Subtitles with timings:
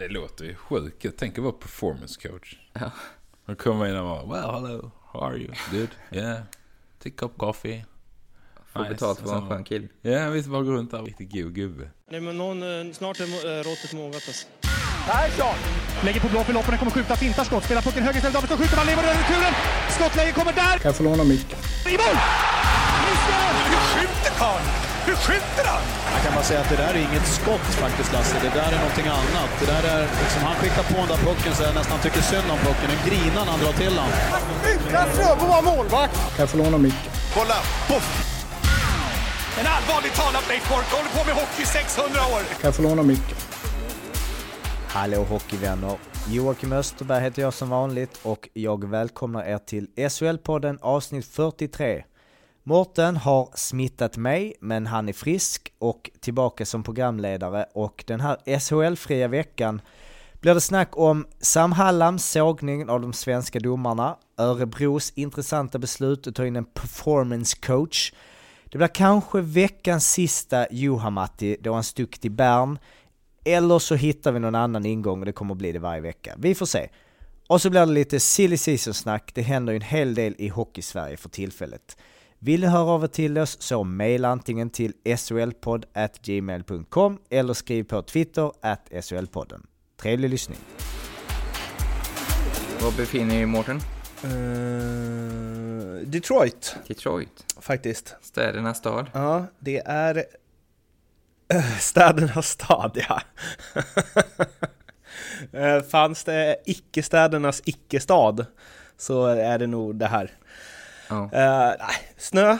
[0.00, 1.04] Det låter ju sjukt.
[1.04, 2.56] Jag tänker vara performance coach.
[2.72, 2.90] Ja.
[3.46, 5.52] Och komma in och vara Well, hello, how are you?
[5.70, 5.88] Good?
[6.10, 6.38] Yeah.
[7.02, 7.84] Take a cup coffee.
[8.72, 8.92] Får Nice.
[8.92, 9.88] betalt för att vara en skön kille.
[10.02, 11.02] Ja, visst bara gå runt där.
[11.02, 11.90] Riktigt god gubbe.
[12.10, 14.46] Nej, men någon, eh, snart är eh, råttet mogat alltså.
[15.06, 15.54] Persson!
[16.04, 18.76] Lägger på blå för loppen, kommer skjuta, fintar skott, spelar pucken höger istället, Davidsson skjuter,
[18.76, 19.52] man lever över returen!
[19.90, 20.78] Skottläge kommer där!
[20.78, 21.58] Kan jag få låna micken?
[21.86, 22.16] I mål!
[23.04, 23.52] Missar!
[23.70, 24.89] Hur skjuter karln?
[25.06, 25.82] Hur skjuter han?
[26.14, 28.80] Jag kan bara säga att det där är inget skott faktiskt Lasse, det där är
[28.84, 29.50] någonting annat.
[29.60, 32.48] Det där är, liksom, han skickar på den där pucken så jag nästan tycker synd
[32.54, 32.88] om pucken.
[32.94, 34.10] Den grinar när han drar till den.
[34.72, 36.14] Utan Fröbo var målvakt!
[36.34, 37.12] Kan jag få låna micken?
[37.34, 37.58] Kolla!
[37.88, 38.08] Poff!
[39.60, 42.40] En allvarligt talat Leif Boork håller på med hockey i 600 år!
[42.60, 43.36] Kan jag få låna micken?
[44.88, 45.96] Hallå hockeyvänner!
[46.28, 52.04] Joakim Österberg heter jag som vanligt och jag välkomnar er till SHL-podden avsnitt 43.
[52.70, 58.58] Mårten har smittat mig, men han är frisk och tillbaka som programledare och den här
[58.58, 59.80] SHL-fria veckan
[60.40, 66.34] blir det snack om Sam Hallams sågning av de svenska domarna, Örebros intressanta beslut att
[66.34, 68.12] ta in en performance coach,
[68.64, 72.78] det blir kanske veckans sista Juhamatti då han stuck till Bern,
[73.44, 76.34] eller så hittar vi någon annan ingång och det kommer bli det varje vecka.
[76.38, 76.88] Vi får se.
[77.46, 81.16] Och så blir det lite silly season-snack, det händer ju en hel del i Hockeysverige
[81.16, 81.96] för tillfället.
[82.42, 88.02] Vill ni höra av er till oss så mejla antingen till solpodd@gmail.com eller skriv på
[88.02, 89.66] Twitter at solpodden.
[90.02, 90.58] Trevlig lyssning!
[92.80, 93.76] Var befinner ni er, Mårten?
[94.24, 94.30] Eh,
[96.06, 97.54] Detroit, Detroit.
[97.60, 98.16] faktiskt.
[98.22, 99.06] Städernas stad.
[99.12, 100.24] Ja, det är
[101.54, 103.20] eh, städernas stad, ja.
[105.52, 108.46] Eh, Fanns det icke-städernas icke-stad
[108.96, 110.30] så är det nog det här.
[111.10, 111.28] Ja.
[111.78, 112.58] Nej, snö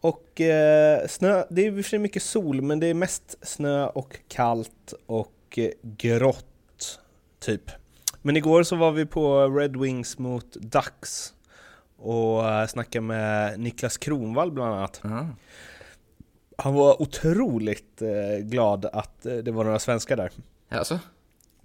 [0.00, 3.36] och eh, snö, det är i och för sig mycket sol men det är mest
[3.42, 7.00] snö och kallt och eh, grått
[7.40, 7.70] typ.
[8.22, 11.34] Men igår så var vi på Red Wings mot Ducks
[11.96, 15.00] och eh, snackade med Niklas Kronvall bland annat.
[15.04, 15.26] Ja.
[16.58, 20.30] Han var otroligt eh, glad att eh, det var några svenskar där.
[20.68, 20.98] Alltså?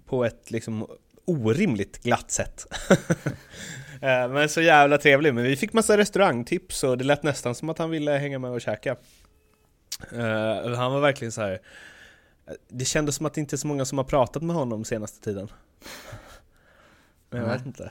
[0.06, 0.86] På ett liksom
[1.24, 2.66] orimligt glatt sätt.
[4.02, 5.34] Eh, men så jävla trevlig.
[5.34, 8.50] Men vi fick massa restaurangtips och det lät nästan som att han ville hänga med
[8.50, 8.96] och käka.
[10.12, 11.52] Eh, han var verkligen så här.
[12.46, 14.84] eh, Det kändes som att det inte är så många som har pratat med honom
[14.84, 15.48] senaste tiden.
[17.30, 17.56] Men jag Nej.
[17.58, 17.90] vet inte.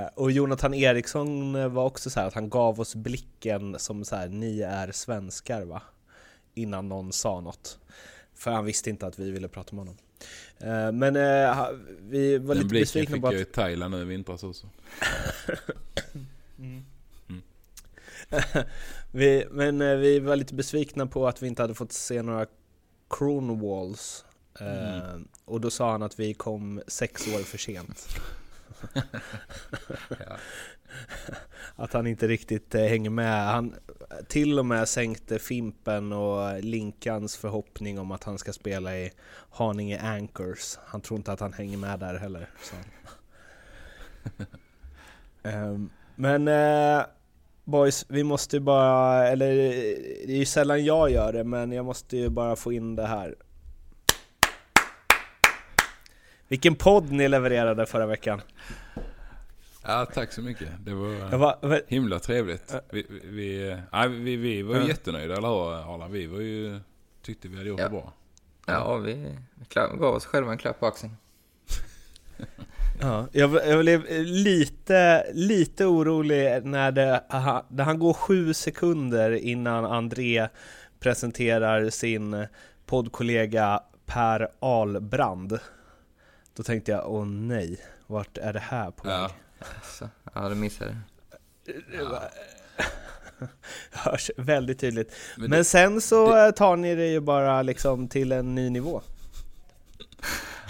[0.00, 4.16] Eh, och Jonathan Eriksson var också så här att han gav oss blicken som så
[4.16, 5.82] här, ni är svenskar va?
[6.54, 7.78] Innan någon sa något.
[8.34, 9.96] För han visste inte att vi ville prata med honom.
[10.58, 11.68] Eh, men eh,
[12.00, 13.52] vi var Den lite blicken besvikna fick på jag i att...
[13.52, 14.68] Thailand nu i vintras också.
[19.10, 22.46] vi, men eh, vi var lite besvikna på att vi inte hade fått se några
[23.10, 24.24] Kronwalls.
[24.60, 28.08] Eh, Och då sa han att vi kom sex år för sent.
[31.76, 33.46] Att han inte riktigt eh, hänger med.
[33.46, 33.74] Han
[34.28, 39.10] till och med sänkte Fimpen och Linkans förhoppning om att han ska spela i
[39.50, 40.78] Haninge Anchors.
[40.86, 42.50] Han tror inte att han hänger med där heller.
[45.42, 47.06] Ehm, men eh,
[47.64, 49.56] boys, vi måste ju bara, eller
[50.26, 53.06] det är ju sällan jag gör det, men jag måste ju bara få in det
[53.06, 53.34] här.
[56.48, 58.40] Vilken podd ni levererade förra veckan.
[59.86, 60.68] Ja, tack så mycket.
[60.84, 62.74] Det var Jag var, himla trevligt.
[62.90, 64.88] Vi, vi, vi, eh, nej, vi, vi var ju Ja.
[64.88, 66.08] jättenöjda, eller hur Arla?
[66.08, 66.80] Vi var ju,
[67.22, 67.84] tyckte vi hade gjort Ja.
[67.84, 68.12] det bra.
[68.66, 69.38] Ja, vi
[69.68, 71.16] klapp, gav oss själva en klapp på axeln.
[73.00, 79.30] Ja, jag, jag blev lite, lite orolig när, det, aha, när han går sju sekunder
[79.32, 80.48] innan André
[81.00, 82.46] presenterar sin
[82.86, 85.58] poddkollega Per Albrand.
[86.56, 89.30] Då tänkte jag, åh nej, vart är det här på Ja.
[89.58, 90.96] Alltså, ja, det missade
[93.90, 95.12] Hörs väldigt tydligt.
[95.36, 99.02] Men Men det- sen så tar ni det ju bara liksom till en ny nivå.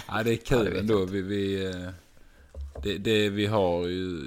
[0.09, 1.05] Ja, det är Ja, kul det vet ändå.
[1.05, 1.89] Vi, vi, eh,
[2.83, 4.21] det, det vi har ju,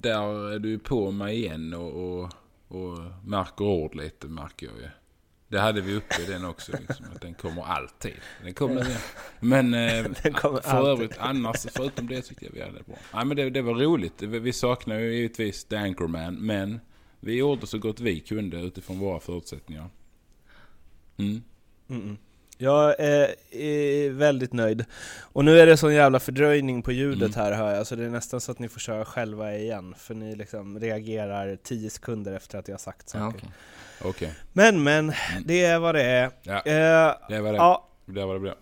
[0.00, 2.30] där är du på mig igen och, och,
[2.68, 4.88] och märker ord lite, märker jag ju.
[5.50, 8.14] Det hade vi uppe den också, liksom, att den kommer alltid.
[8.44, 9.00] Den kommer igen.
[9.40, 10.04] Men eh,
[10.34, 10.90] kommer för alltid.
[10.90, 12.96] övrigt, annars, förutom det tyckte jag vi hade det bra.
[13.14, 14.22] Nej, men det, det var roligt.
[14.22, 16.80] Vi, saknar ju givetvis The Anchorman, men
[17.20, 19.88] vi gjorde så gott vi kunde utifrån våra förutsättningar.
[21.16, 21.42] Mm.
[21.88, 22.16] Mm-mm.
[22.58, 24.84] Jag är, är väldigt nöjd.
[25.20, 27.44] Och nu är det sån jävla fördröjning på ljudet Mm.
[27.46, 30.14] här hör jag, så det är nästan så att ni får köra själva igen, för
[30.14, 33.24] ni liksom reagerar 10 sekunder efter att jag sagt saker.
[33.24, 33.48] Ja, okej.
[34.04, 35.12] Okej, Men men,
[35.44, 36.30] det är vad det är.
[36.42, 36.56] Ja.
[36.56, 37.56] Eh, det var det.
[37.58, 38.54] ja, Det var det blev.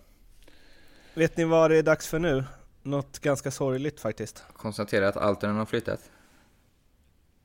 [1.14, 2.44] vet ni vad det är dags för nu?
[2.82, 4.44] Något ganska sorgligt faktiskt.
[4.52, 6.00] Konstatera att Altonen har flyttat.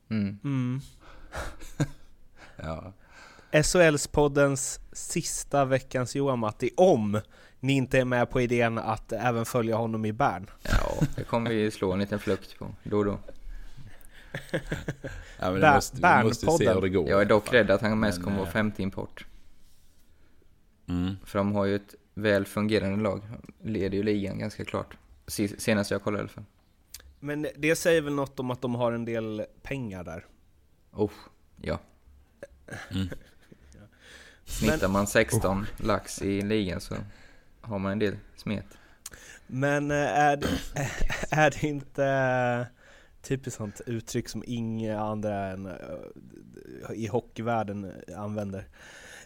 [0.10, 0.40] Mm.
[0.44, 0.81] Mm.
[2.56, 2.94] Ja.
[3.51, 7.19] SHL-poddens sista veckans Johan Matti, om
[7.60, 10.50] ni inte är med på idén att även följa honom i Bern.
[10.63, 13.18] Ja, det kommer vi slå en liten flukt på då och då.
[15.39, 17.09] Ja, men Bär- det måste, vi måste se hur det går.
[17.09, 19.25] Jag är dock rädd att han mest Men, kommer vara eh, femte import.
[20.88, 21.15] Mm.
[21.25, 23.21] För de har ju ett väl fungerande lag.
[23.63, 24.97] Leder ju ligan ganska klart.
[25.27, 26.44] Se- Senast jag kollade i alla fall.
[27.19, 30.25] Men det säger väl något om att de har en del pengar där.
[30.91, 31.12] Oh,
[31.62, 31.80] ja.
[32.91, 33.07] Mm.
[34.45, 36.95] Snittar man 16 lax i ligan så
[37.62, 38.65] har man en del smet.
[39.47, 40.47] Men eh, är det,
[41.30, 42.68] är det inte
[43.23, 45.73] typiskt sånt uttryck som inga andra än eh,
[46.93, 48.65] i hockeyvärlden använder?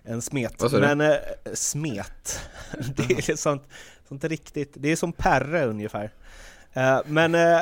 [0.04, 0.72] En smet.
[0.72, 1.16] Men eh,
[1.54, 2.40] smet,
[2.96, 3.64] det är sånt,
[4.08, 6.12] sånt riktigt, det är som Perre ungefär.
[6.74, 7.60] Eh, Men eh,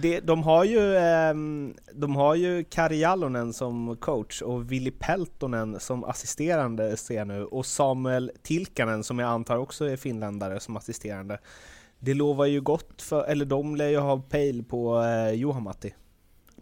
[0.00, 5.80] det, de har ju, ehm, de har ju Kari Jalonen som coach och Willy Peltonen
[5.80, 10.76] som assisterande ser jag nu och Samuel Tilkanen som jag antar också är finländare som
[10.76, 11.38] assisterande.
[12.04, 15.94] Det lovar ju gott för, eller de lär ju ha pejl på eh, Juha-Matti.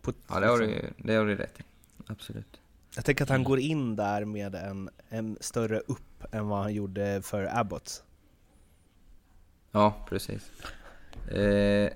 [0.03, 1.63] På- Ja, det har du, det har du rätt i.
[2.07, 2.61] Absolut.
[2.97, 6.75] Jag tänker att han går in där med en, en större upp än vad han
[6.75, 8.03] gjorde för Abbott.
[9.73, 10.51] Ja, precis.
[11.29, 11.37] Eh,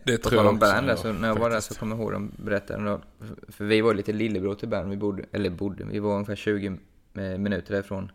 [0.05, 2.13] Det tror jag också, Bern ja, så när jag var där så kommer jag ihåg
[2.13, 3.01] de berättade,
[3.49, 6.67] för vi var lite lillebror till Bern, vi bodde, eller bodde, vi var ungefär 20
[6.67, 8.13] eh, minuter därifrån.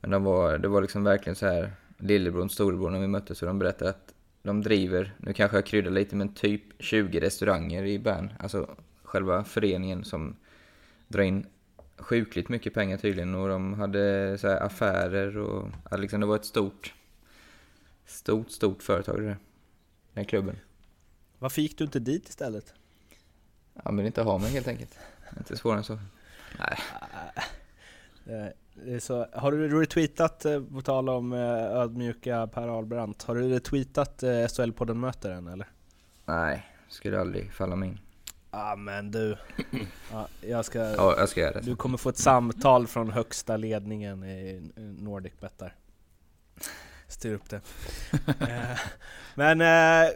[0.00, 3.38] Men de var, det var liksom verkligen så här lillebror och storebror när vi möttes,
[3.38, 4.11] så de berättade att
[4.42, 8.32] de driver, nu kanske jag kryddar lite, men typ 20 restauranger i Bern.
[8.38, 10.36] Alltså själva föreningen som
[11.08, 11.46] drar in
[11.96, 16.44] sjukligt mycket pengar tydligen och de hade så här affärer och liksom det var ett
[16.44, 16.94] stort,
[18.06, 19.36] stort, stort företag det där.
[20.12, 20.58] Den klubben.
[21.38, 22.74] Varför gick du inte dit istället?
[23.84, 24.98] Ja men inte ha mig helt enkelt.
[25.38, 25.98] Inte svårare än så.
[28.24, 28.52] Nej.
[28.86, 31.38] Eh, så, har du retweetat, eh, på tal om eh,
[31.80, 35.66] ödmjuka Per Ahlbrandt, har du retweetat SHL-podden Möter än eller?
[36.24, 37.98] Nej, skulle aldrig falla mig in.
[38.54, 39.36] Ja ah, men du,
[40.12, 41.60] ja, jag ska, Ja, jag ska göra det.
[41.60, 45.74] du kommer få ett samtal från högsta ledningen i Nordic Bet där.
[47.08, 47.60] Styr upp det.
[48.40, 48.78] Eh,
[49.34, 50.10] men eh,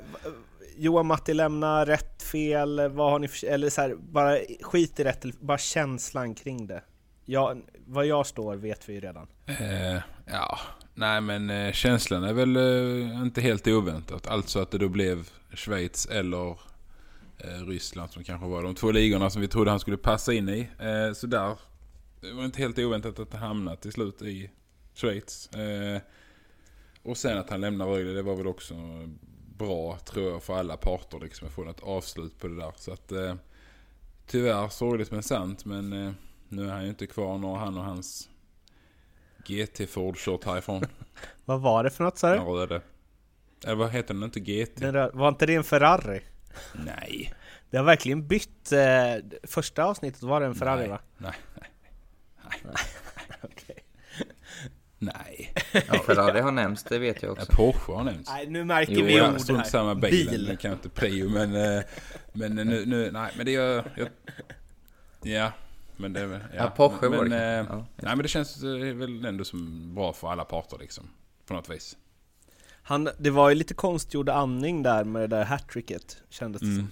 [0.76, 5.05] Johan Matti lämnar rätt, fel, vad har ni för, eller så här, bara skit i
[5.05, 6.82] rätt, bara känslan kring det.
[7.28, 7.56] Ja,
[7.87, 9.26] vad jag står vet vi ju redan.
[9.46, 10.58] Eh, ja,
[10.94, 14.26] nej men eh, känslan är väl eh, inte helt oväntat.
[14.26, 16.50] Alltså att det då blev Schweiz eller
[17.38, 20.49] eh, Ryssland som kanske var de två ligorna som vi trodde han skulle passa in
[20.49, 20.69] i.
[20.78, 21.58] Eh, så där
[22.20, 24.50] det var inte helt oväntat att det hamnade till slut i
[24.94, 25.55] Schweiz.
[25.55, 26.00] Eh,
[27.02, 28.75] och sen att han lämnar Rögle, det var väl också
[29.58, 32.72] bra tror jag för alla parter liksom att få något avslut på det där.
[32.76, 33.34] Så att eh,
[34.26, 36.12] tyvärr sorgligt men sant men eh,
[36.48, 38.28] nu är han ju inte kvar när han och hans
[39.46, 40.84] GT Ford kört härifrån.
[41.44, 42.37] Vad var det för något sa du?
[42.37, 42.81] Den röde.
[43.64, 44.40] Eller vad heter den inte?
[44.40, 44.76] GT?
[44.76, 46.20] Den var inte det en Ferrari?
[46.75, 47.34] Nej.
[47.70, 48.72] Det har verkligen bytt.
[48.72, 50.88] Eh, första avsnittet var det en Ferrari Nej.
[50.88, 50.98] va?
[51.19, 51.32] Nej.
[52.44, 52.72] Nej.
[53.43, 53.84] Okej.
[54.98, 55.54] Nej.
[55.72, 57.52] Ja, Ferrari har nämnts, det vet jag Ja, också.
[57.56, 58.31] Porsche har nämnts.
[58.31, 59.66] Nej, nu märker Jo, vi ja, ord Strunt här.
[59.70, 60.32] samma bilen.
[60.32, 60.46] Bil.
[60.46, 61.55] Den kan inte prio men...
[61.76, 61.82] eh,
[62.32, 63.93] Men nu, nu, nej men det gör...
[63.96, 64.08] Jag,
[65.32, 65.53] ja.
[65.96, 66.41] Men det väl...
[66.55, 67.67] Ja, Porsche men, var det eh.
[67.69, 67.86] Ja.
[67.96, 71.08] Nej men det känns eh, väl ändå som bra för alla parter liksom.
[71.46, 71.96] På något vis.
[72.82, 76.79] Han, det var ju lite konstgjord andning där med det där hattricket, kändes det Mm.
[76.79, 76.91] som.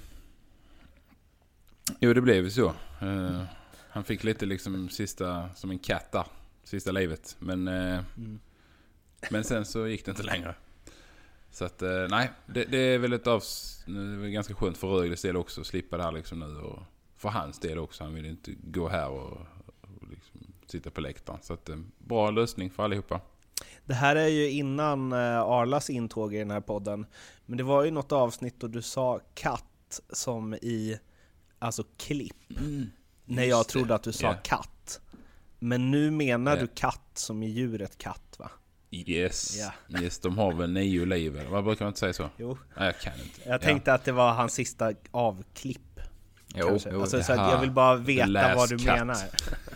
[2.01, 2.67] Jo det blev ju så.
[3.01, 3.43] Eh,
[3.91, 6.25] han fick lite liksom sista, som en katt där.
[6.65, 7.37] Sista livet.
[7.39, 8.41] Men, eh, Mm.
[9.31, 10.55] men sen så gick det inte längre.
[11.51, 13.27] Så att eh, nej, det, det är väl ett
[13.87, 16.57] väl ganska skönt för Rögles del också att slippa det här liksom nu.
[16.57, 16.83] Och
[17.17, 18.05] för hans del också.
[18.05, 19.33] Han vill inte gå här och,
[19.81, 21.39] och liksom sitta på läktaren.
[21.43, 23.21] Så att eh, bra lösning för allihopa.
[23.85, 27.07] Det här är ju innan eh, Arlas intåg i den här podden.
[27.47, 30.99] Men det var ju något avsnitt då du sa katt som i,
[31.59, 32.37] alltså klipp.
[33.25, 33.73] när jag just det.
[33.73, 34.35] trodde att du sa Ja.
[34.43, 35.01] katt.
[35.59, 36.61] Men nu menar Ja.
[36.63, 38.51] du katt som i djuret katt va?
[38.91, 39.57] Yes.
[39.59, 40.01] Ja.
[40.03, 41.51] Yes, de har väl nio liv eller?
[41.51, 42.29] Vad brukar man inte säga så?
[42.37, 42.59] Jo.
[42.77, 43.49] Nej, jag kan inte.
[43.49, 45.94] Jag tänkte att det var hans sista avklipp.
[46.55, 46.91] Jo, kanske.
[46.93, 48.87] jo, alltså, så att jag vill bara veta vad du cut.
[48.87, 49.17] menar.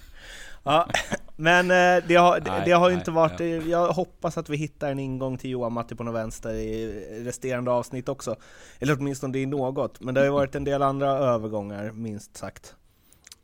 [0.62, 0.88] ja,
[1.37, 3.40] men eh, det har, det, det har ju inte varit...
[3.40, 3.47] ja.
[3.47, 7.70] Jag hoppas att vi hittar en ingång till Johan Matti på något vänster i resterande
[7.70, 8.37] avsnitt också.
[8.78, 10.00] Eller åtminstone i något.
[10.00, 12.75] Men det har ju varit en del andra övergångar, minst sagt.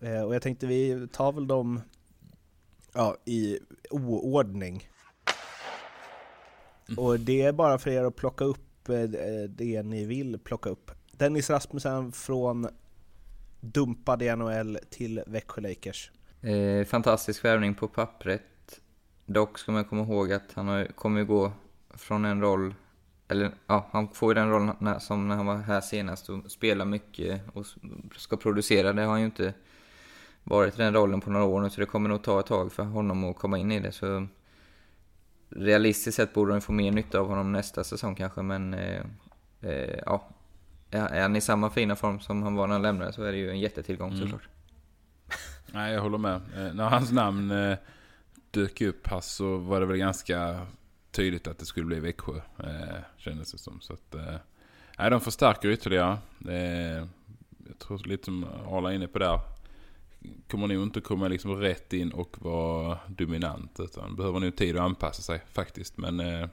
[0.01, 1.81] Eh, och jag tänkte vi tar väl dem
[2.93, 3.59] ja, i
[3.91, 4.89] oordning.
[6.97, 9.03] och det är bara för er att plocka upp eh,
[9.49, 10.91] det ni vill plocka upp.
[11.13, 12.69] Dennis Rasmussen från
[13.65, 16.11] dumpad i NHL till Växjö Lakers.
[16.41, 18.81] Eh, fantastisk värvning på pappret.
[19.27, 21.53] Dock ska man komma ihåg att han har, kommer ju gå
[21.91, 22.75] från en roll,
[23.29, 26.51] eller ja, han får ju den rollen när, som när han var här senast och
[26.51, 27.67] spelar mycket och
[28.17, 28.93] ska producera.
[28.93, 29.55] Det har han ju inte
[30.45, 32.73] varit i den rollen på några år nu, så det kommer nog ta ett tag
[32.73, 33.93] för honom att komma in i det.
[33.93, 34.27] Så
[35.49, 39.01] realistiskt sett borde de få mer nytta av honom nästa säsong kanske, men eh,
[39.61, 40.29] eh, ja.
[40.99, 43.39] Är han i samma fina form som han var när han lämnade så är det
[43.39, 44.23] ju en jättetillgång mm.
[44.23, 44.49] såklart.
[45.73, 46.35] Nej, jag håller med.
[46.35, 47.79] Eh, när hans namn eh,
[48.51, 50.67] dök upp här så var det väl ganska
[51.11, 52.37] tydligt att det skulle bli Växjö.
[52.59, 53.81] Eh, kändes det som.
[53.81, 54.35] Så att, eh,
[54.99, 56.19] nej, de förstärker ytterligare.
[56.49, 57.07] Eh,
[57.69, 59.41] jag tror lite som Arla är inne på där.
[60.51, 63.81] Kommer nog inte komma liksom rätt in och vara dominant.
[63.81, 65.97] Utan behöver nog tid att anpassa sig faktiskt.
[65.97, 66.49] Men eh,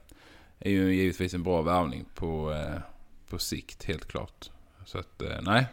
[0.58, 2.80] är ju givetvis en bra värvning på, eh,
[3.32, 4.50] på sikt helt klart.
[4.84, 5.66] Så att eh, nej,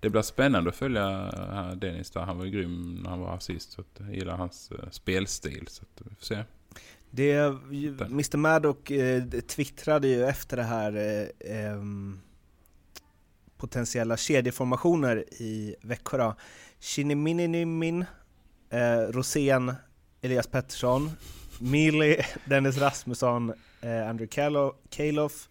[0.00, 2.20] det blir spännande att följa eh, Dennis där.
[2.20, 3.72] Han var grym när han var här sist.
[3.72, 5.66] Så att jag gillar hans eh, spelstil.
[5.68, 6.44] Så att vi får se.
[7.10, 7.36] Det,
[8.00, 11.82] Mr Maddock eh, twittrade ju efter det här eh, eh,
[13.56, 16.34] potentiella kedjeformationer i Växjö då.
[16.80, 18.04] Shinnimininimin,
[18.70, 19.74] eh, Rosén,
[20.22, 21.10] Elias Pettersson,
[21.60, 24.26] Mili, Dennis Rasmusson, eh, Andrew
[24.90, 25.48] Kalof,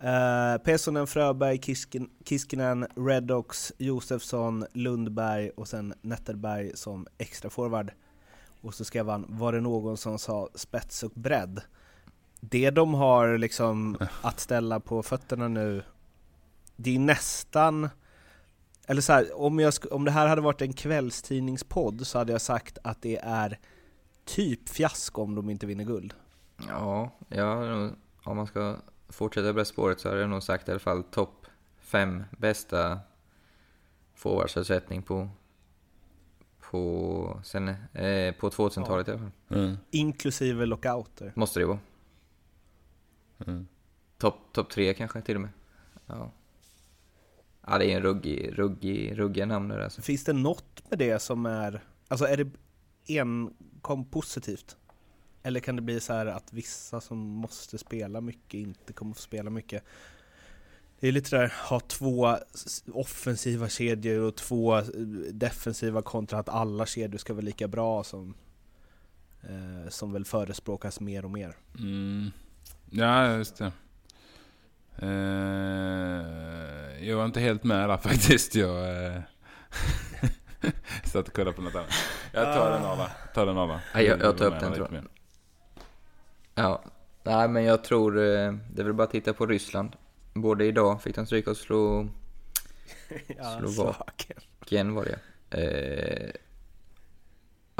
[0.00, 7.92] eh, Pesonen, Fröberg, Kiskin, Kiskinen, Redox, Josefsson, Lundberg och sen Netterberg som extra forward.
[8.60, 11.60] Och så skrev han, var det någon som sa spets och bredd?
[12.40, 15.82] Det de har liksom att ställa på fötterna nu,
[16.76, 17.88] det är nästan
[18.86, 22.40] eller så här, om, jag, om det här hade varit en kvällstidningspodd så hade jag
[22.40, 23.58] sagt att det är
[24.24, 26.14] typ fiasko om de inte vinner guld.
[26.68, 27.90] Ja, ja
[28.24, 28.76] om man ska
[29.14, 31.46] fortsätta på det spåret så hade jag nog sagt i alla fall topp
[31.78, 32.98] fem bästa
[34.14, 35.28] forwardsersättning på
[36.70, 39.14] på, sen, eh, på 2000-talet ja.
[39.14, 39.58] i alla fall.
[39.58, 39.76] Mm.
[39.90, 41.32] Inklusive lockouter.
[41.34, 41.78] Måste det vara.
[43.46, 43.66] Mm.
[44.18, 45.50] Topp top tre kanske till och med.
[46.06, 46.30] Ja.
[47.66, 50.02] Ja, det är en ruggig, ruggig, ruggiga namn där alltså.
[50.02, 52.50] Finns det något med det som är, alltså är det
[53.06, 54.76] enkom positivt?
[55.46, 59.20] Eller kan det bli så här att vissa som måste spela mycket inte kommer få
[59.20, 59.84] spela mycket?
[61.00, 62.38] Det är lite där, ha två
[62.92, 64.80] offensiva kedjor och två
[65.30, 68.34] defensiva kontra att alla kedjor ska vara lika bra som,
[69.42, 71.56] eh, som väl förespråkas mer och mer.
[71.78, 72.30] Mm.
[72.90, 73.72] Ja, just det.
[75.02, 75.08] Uh,
[77.08, 78.54] jag var inte helt med där faktiskt.
[78.54, 79.20] Jag uh,
[81.04, 81.90] satt och kollade på något annat.
[82.32, 83.10] Jag tar den Arla.
[83.34, 83.80] Ta den Arla.
[83.94, 85.04] Ja, jag, jag tar upp den tror jag.
[86.54, 86.82] Ja,
[87.22, 89.96] nej men jag tror eh, det är väl bara att titta på Ryssland.
[90.34, 92.08] Både idag fick de stryka och slå...
[93.26, 95.18] ja, Slovaken var det
[95.60, 96.30] eh,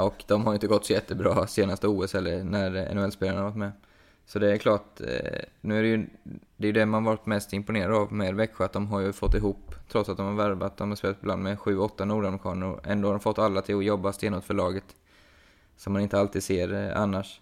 [0.05, 3.71] Och de har inte gått så jättebra senaste OS eller när NHL-spelarna har varit med.
[4.25, 6.07] Så det är klart, eh, nu är det ju
[6.57, 9.35] det, är det man varit mest imponerad av med Växjö, att de har ju fått
[9.35, 13.07] ihop, trots att de har värvat, de har spelat ibland med 7-8 nordamerikaner och ändå
[13.07, 14.95] har de fått alla till att jobba stenhårt för laget.
[15.77, 17.41] Som man inte alltid ser eh, annars.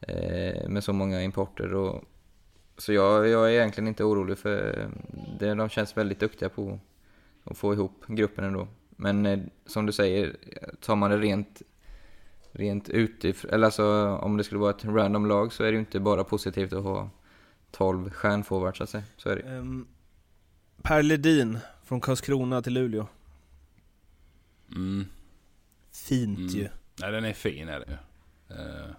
[0.00, 2.04] Eh, med så många importer och
[2.76, 4.88] så jag, jag är egentligen inte orolig för
[5.38, 6.78] det, de känns väldigt duktiga på
[7.44, 8.68] att få ihop gruppen ändå.
[8.90, 10.36] Men som du säger,
[10.80, 11.62] tar man det rent
[12.52, 15.78] rent utifrån, eller alltså om det skulle vara ett random lag så är det ju
[15.78, 17.10] inte bara positivt att ha
[17.70, 19.04] 12 stjärnforwards så att säga.
[19.16, 19.42] Så är det.
[19.42, 19.88] Um,
[20.82, 23.06] per Ledin från Karlskrona till Luleå.
[24.70, 25.06] Mm.
[25.92, 26.50] Fint mm.
[26.50, 26.68] ju.
[27.00, 27.96] Nej den är fin är det ju.
[28.54, 28.90] Uh,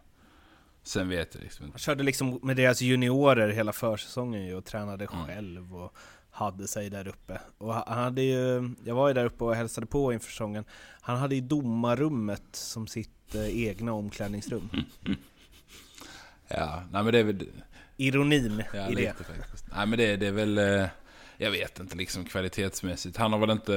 [0.89, 1.73] sen vet jag liksom inte.
[1.73, 5.25] Han körde liksom med deras juniorer hela försäsongen ju och tränade mm.
[5.25, 5.95] själv och
[6.31, 7.41] hade sig där uppe.
[7.57, 10.63] Och han hade ju, jag var ju där uppe och hälsade på inför säsongen.
[11.01, 14.69] Han hade ju domarrummet som sitt eh, egna omklädningsrum.
[16.51, 17.47] Ja, nej men det är väl...
[17.97, 19.13] Ironin ja, i det.
[19.17, 19.65] Faktiskt.
[19.75, 20.57] Nej men det, det är väl...
[20.57, 20.87] Eh,
[21.37, 23.17] jag vet inte liksom kvalitetsmässigt.
[23.17, 23.75] Han har väl inte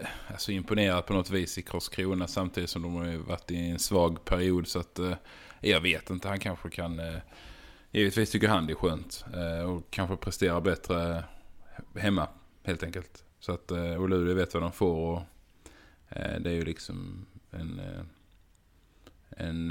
[0.00, 3.78] eh, alltså, imponerat på något vis i Karlskrona samtidigt som de har varit i en
[3.78, 4.66] svag period.
[4.66, 5.14] Så att eh,
[5.70, 6.28] jag vet inte.
[6.28, 6.98] Han kanske kan...
[6.98, 7.18] Eh,
[7.90, 9.24] givetvis tycker han det är skönt.
[9.34, 11.24] Eh, och kanske presterar bättre
[11.96, 12.28] hemma
[12.62, 13.24] helt enkelt.
[13.40, 14.96] Så att eh, och Luleå vet vad de får.
[14.96, 15.22] Och
[16.40, 17.80] det är ju liksom en,
[19.30, 19.70] en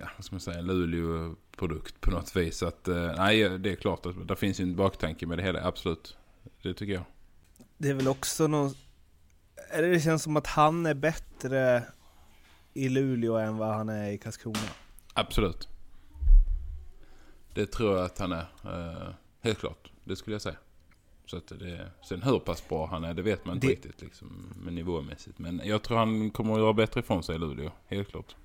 [0.00, 2.58] ja, vad ska man säga, en Luleå-produkt på något vis.
[2.58, 5.64] Så att, nej, det är klart att det finns ju en baktanke med det hela,
[5.64, 6.16] absolut.
[6.62, 7.04] Det tycker jag.
[7.78, 8.74] Det är väl också någon...
[9.70, 11.82] Eller det känns som att han är bättre
[12.76, 14.58] i Luleå än vad han är i Karlskrona.
[15.14, 15.68] Absolut.
[17.54, 18.46] Det tror jag att han är.
[18.64, 19.08] Eh,
[19.40, 19.90] helt klart.
[20.04, 20.56] Det skulle jag säga.
[21.26, 24.00] Så att det, sen hur pass bra han är, det vet man inte Det- riktigt
[24.02, 25.38] liksom, med nivåmässigt.
[25.38, 27.70] Men jag tror han kommer att göra bättre ifrån sig i Luleå.
[27.86, 28.36] Helt klart.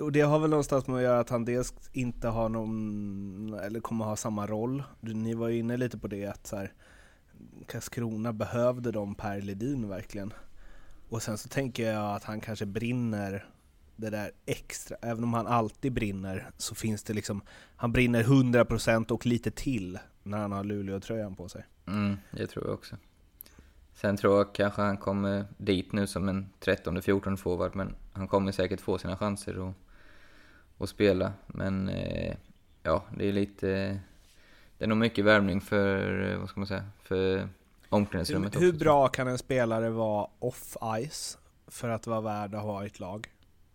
[0.00, 3.80] Och det har väl någonstans med att göra att han dels inte har någon, eller
[3.80, 4.82] kommer ha samma roll.
[5.00, 6.72] Ni var ju inne lite på det att så här,
[7.66, 10.32] Karlskrona behövde de Per Ledin verkligen.
[11.08, 13.46] Och sen så tänker jag att han kanske brinner
[13.96, 17.42] det där extra, även om han alltid brinner så finns det liksom,
[17.76, 21.64] han brinner 100% och lite till när han har Luleå-tröjan på sig.
[21.86, 22.96] Mm, det tror jag också.
[23.94, 28.52] Sen tror jag kanske han kommer dit nu som en 13-14 forward, men han kommer
[28.52, 29.72] säkert få sina chanser och,
[30.76, 31.32] och spela.
[31.46, 32.36] Men eh,
[32.82, 34.00] ja, det är lite...
[34.78, 37.48] Det är nog mycket värvning för, eh, vad ska man säga, för
[37.88, 42.84] omklädningsrummet Hur, hur bra kan en spelare vara off-ice för att vara värd att ha
[42.84, 43.28] i ett lag?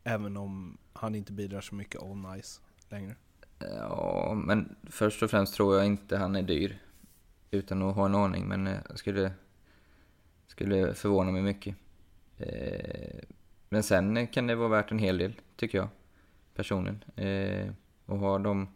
[0.03, 3.15] Även om han inte bidrar så mycket on-ice längre.
[3.59, 6.79] Ja, men först och främst tror jag inte han är dyr.
[7.51, 9.31] Utan att ha en aning, men eh, jag skulle,
[10.47, 11.75] skulle förvåna mig mycket.
[12.37, 13.19] Eh,
[13.69, 15.87] men sen kan det vara värt en hel del, tycker jag.
[16.55, 17.03] Personligen.
[17.15, 17.71] Eh,
[18.05, 18.67] och ha de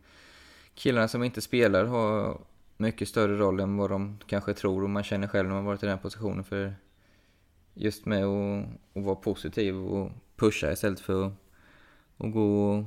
[0.74, 2.38] killarna som inte spelar ha
[2.78, 5.84] mycket större roll än vad de kanske tror och man känner själv när man varit
[5.84, 6.44] i den positionen.
[6.44, 6.76] För
[7.74, 11.34] just med att, att vara positiv och pusha istället för att,
[12.18, 12.86] att gå och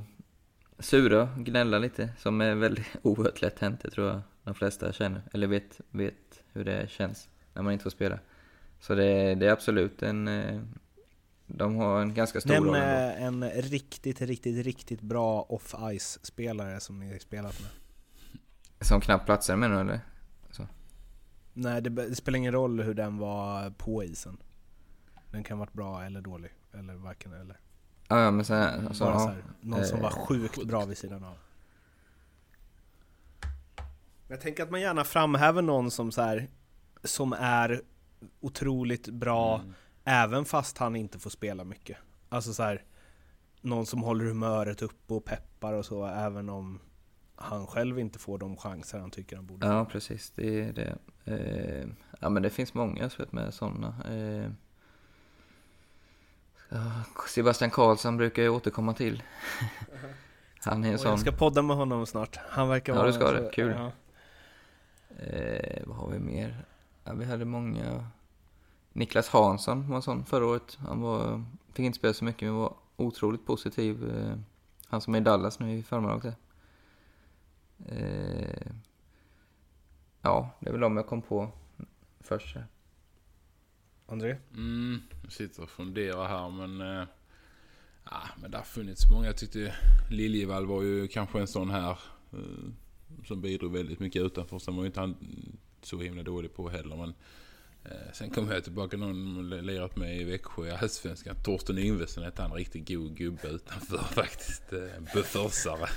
[0.85, 5.21] sura, gnälla lite, som är väldigt oerhört lätt hänt, det tror jag de flesta känner,
[5.33, 8.19] eller vet, vet hur det känns när man inte får spela.
[8.79, 10.27] Så det, det är absolut en...
[10.27, 10.61] eh,
[11.47, 17.19] De har en ganska stor roll eh, en riktigt, riktigt, riktigt bra off-ice-spelare som ni
[17.19, 17.69] spelat med.
[18.81, 20.01] Som knappt platsar menar du eller?
[21.53, 24.37] Nej, det, det spelar ingen roll hur den var på isen.
[25.31, 27.59] Den kan ha varit bra eller dålig, eller varken eller.
[28.07, 30.97] Ja, ja men sen, alltså, Bara så här, någon som eh, var sjukt bra vid
[30.97, 31.35] sidan av.
[34.27, 36.47] Jag tänker att man gärna framhäver någon som så här,
[37.03, 37.81] som är
[38.39, 39.73] otroligt bra Mm.
[40.03, 41.97] även fast han inte får spela mycket.
[42.29, 42.83] Alltså så här,
[43.61, 46.79] någon som håller humöret uppe och peppar och så även om
[47.41, 49.67] han själv inte får de chanser han tycker han borde.
[49.67, 50.31] Ja, precis.
[50.35, 50.97] Det är det.
[51.25, 51.87] Eh,
[52.19, 53.95] ja, men det finns många jag vet med sådana.
[54.09, 54.51] Eh,
[56.69, 56.91] ja,
[57.27, 59.23] Sebastian Karlsson brukar jag återkomma till.
[60.65, 61.09] Han är en sån.
[61.09, 62.39] jag ska podda med honom snart.
[62.49, 63.07] Han verkar Ja, vara...
[63.07, 63.49] du ska så- det.
[63.53, 63.75] Kul.
[63.77, 63.91] Ja.
[65.25, 66.65] Eh, vad har vi mer?
[67.03, 68.07] Ja, vi hade många.
[68.93, 70.77] Niklas Hansson var sån förra året.
[70.87, 74.09] Han var, fick inte spela så mycket men var otroligt positiv.
[74.15, 74.35] Eh,
[74.87, 76.33] han som är i Dallas nu i förmiddag också.
[77.87, 78.71] Eh,
[80.21, 81.51] ja, det är väl de jag kom på
[82.19, 82.57] först.
[84.05, 84.37] André?
[84.53, 86.81] Mm, jag sitter och funderar här men...
[86.81, 87.07] Eh,
[88.41, 89.25] men det har funnits många.
[89.25, 89.73] Jag tyckte
[90.11, 91.99] Liljevall var ju kanske en sån här.
[92.33, 92.69] Eh,
[93.25, 94.59] som bidrog väldigt mycket utanför.
[94.59, 95.15] Sen var ju inte han
[95.81, 96.95] så himla dålig på heller.
[96.95, 97.13] Men,
[97.83, 101.35] eh, sen kom jag tillbaka någon lirat med i Växjö i Allsvenskan.
[101.43, 102.53] Torsten Yngvesson hette han.
[102.53, 104.73] Riktigt god gubbe utanför faktiskt.
[104.73, 105.89] Eh, bufförsare.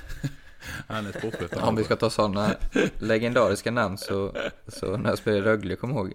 [0.88, 1.52] Han är sportchef.
[1.62, 2.54] Om vi ska ta sådana
[2.98, 4.32] legendariska namn så,
[4.68, 6.12] så när jag spelade i Rögle, kom ihåg.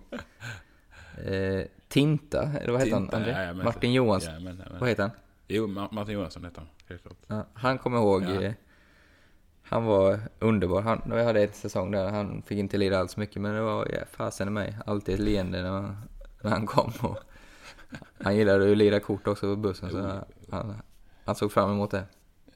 [1.25, 3.10] Eh, Tinta, eller vad heter han?
[3.13, 3.31] André?
[3.31, 3.65] jajamän.
[3.65, 4.33] Martin Johansson.
[4.33, 4.79] Jajamän, jajamän.
[4.79, 5.12] Vad heter han?
[5.47, 6.67] Jo, Ma- Martin Johansson heter han.
[6.89, 7.03] Helt.
[7.27, 8.41] Ja, han kommer ihåg, Ja.
[8.41, 8.53] eh,
[9.63, 10.81] han var underbar.
[10.81, 13.88] Han, jag hade ett säsong där, han fick inte lira alls mycket men det var
[13.93, 14.77] ja, fasen i mig.
[14.86, 15.95] Alltid ett leende när,
[16.41, 16.91] när han kom.
[17.01, 17.17] Och,
[18.23, 20.81] han gillade att lira kort också på bussen så han,
[21.25, 22.03] han, såg fram emot det.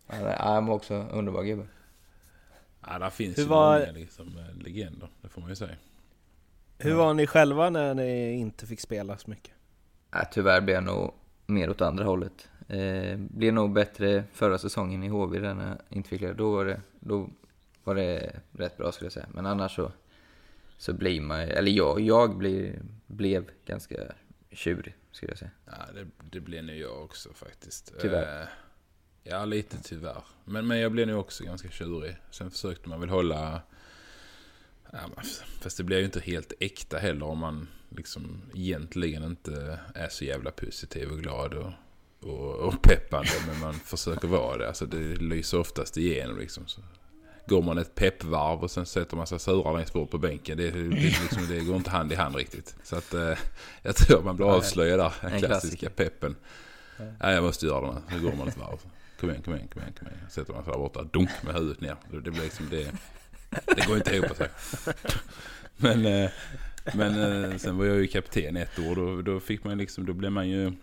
[0.07, 1.67] Han, ja, han var också underbar gubbe.
[2.87, 5.09] Ja, där finns Hur ju var- många liksom, eh, legender.
[5.21, 5.75] Det får man ju säga.
[6.77, 9.53] Hur var ni själva när ni inte fick spela så mycket?
[10.11, 11.13] Ja, tyvärr blev jag nog
[11.45, 12.49] mer åt andra hållet.
[12.67, 16.33] Eh, blev nog bättre förra säsongen i HV där när jag inte fick lira.
[16.33, 17.29] Då var det, då
[17.83, 19.27] var det rätt bra skulle jag säga.
[19.33, 19.91] Men annars så,
[20.77, 23.95] så blir man, eller jag, jag blir, blev ganska
[24.51, 25.51] tjurig skulle jag säga.
[25.65, 27.93] Ja, det, det blir nog jag också faktiskt.
[28.01, 28.41] Tyvärr.
[28.41, 28.47] Eh,
[29.23, 30.23] ja, lite tyvärr.
[30.45, 32.15] Men, men jag blev nog också ganska tjurig.
[32.31, 33.61] Sen försökte man väl hålla...
[34.91, 34.99] Ja,
[35.61, 40.25] fast det blir ju inte helt äkta heller om man liksom egentligen inte är så
[40.25, 41.71] jävla positiv och glad och,
[42.19, 43.31] och, och peppande.
[43.47, 44.67] Men man försöker vara det.
[44.67, 46.67] Alltså det lyser oftast igenom liksom.
[46.67, 46.81] Så
[47.45, 50.57] går man ett peppvarv och sen sätter man sig sura längst bort på bänken.
[50.57, 52.75] Det, det, liksom, det går inte hand i hand riktigt.
[52.83, 53.37] Så att eh,
[53.81, 55.13] jag tror man blir avslöjad där.
[55.21, 56.35] Den En klassiska peppen.
[57.19, 58.15] Ja, jag måste göra det.
[58.15, 58.79] Nu går man ett varv.
[59.21, 59.93] Kom igen, kom igen, kom igen.
[59.99, 60.19] Kom igen.
[60.29, 61.03] Sätter man sig där borta.
[61.03, 61.95] Dunk med huvudet ner.
[62.11, 62.91] Det, blir liksom det.
[63.49, 64.49] Det går inte ihop sig.
[65.77, 66.29] Men, eh,
[66.93, 68.95] men eh, sen var jag ju kapten ett år.
[68.95, 70.73] Då, då fick man liksom, då blev man ju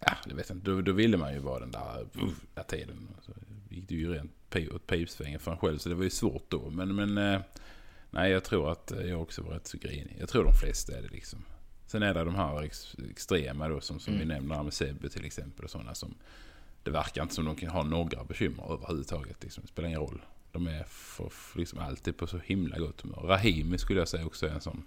[0.00, 0.70] Ja, det vet jag inte.
[0.70, 3.08] Då, då ville man ju vara den där, uh, där tiden.
[3.20, 3.32] Så
[3.68, 5.78] gick det ju rent åt pipsvängen för en själv.
[5.78, 6.70] Så det var ju svårt då.
[6.70, 7.40] Men, men eh,
[8.10, 10.16] nej, jag tror att jag också var rätt så grinig.
[10.20, 11.44] Jag tror de flesta är det liksom.
[11.86, 15.24] Sen är det de här ex, extrema då som, som vi nämner med Sebbe till
[15.24, 15.64] exempel.
[15.64, 16.14] Och sådana som
[16.82, 19.36] det verkar inte som de kan ha några bekymmer överhuvudtaget.
[19.42, 19.62] Liksom.
[19.62, 20.22] Det spelar ingen roll.
[20.52, 23.20] De är för, för liksom alltid på så himla gott humör.
[23.22, 24.82] Rahimi skulle jag säga också är en sån.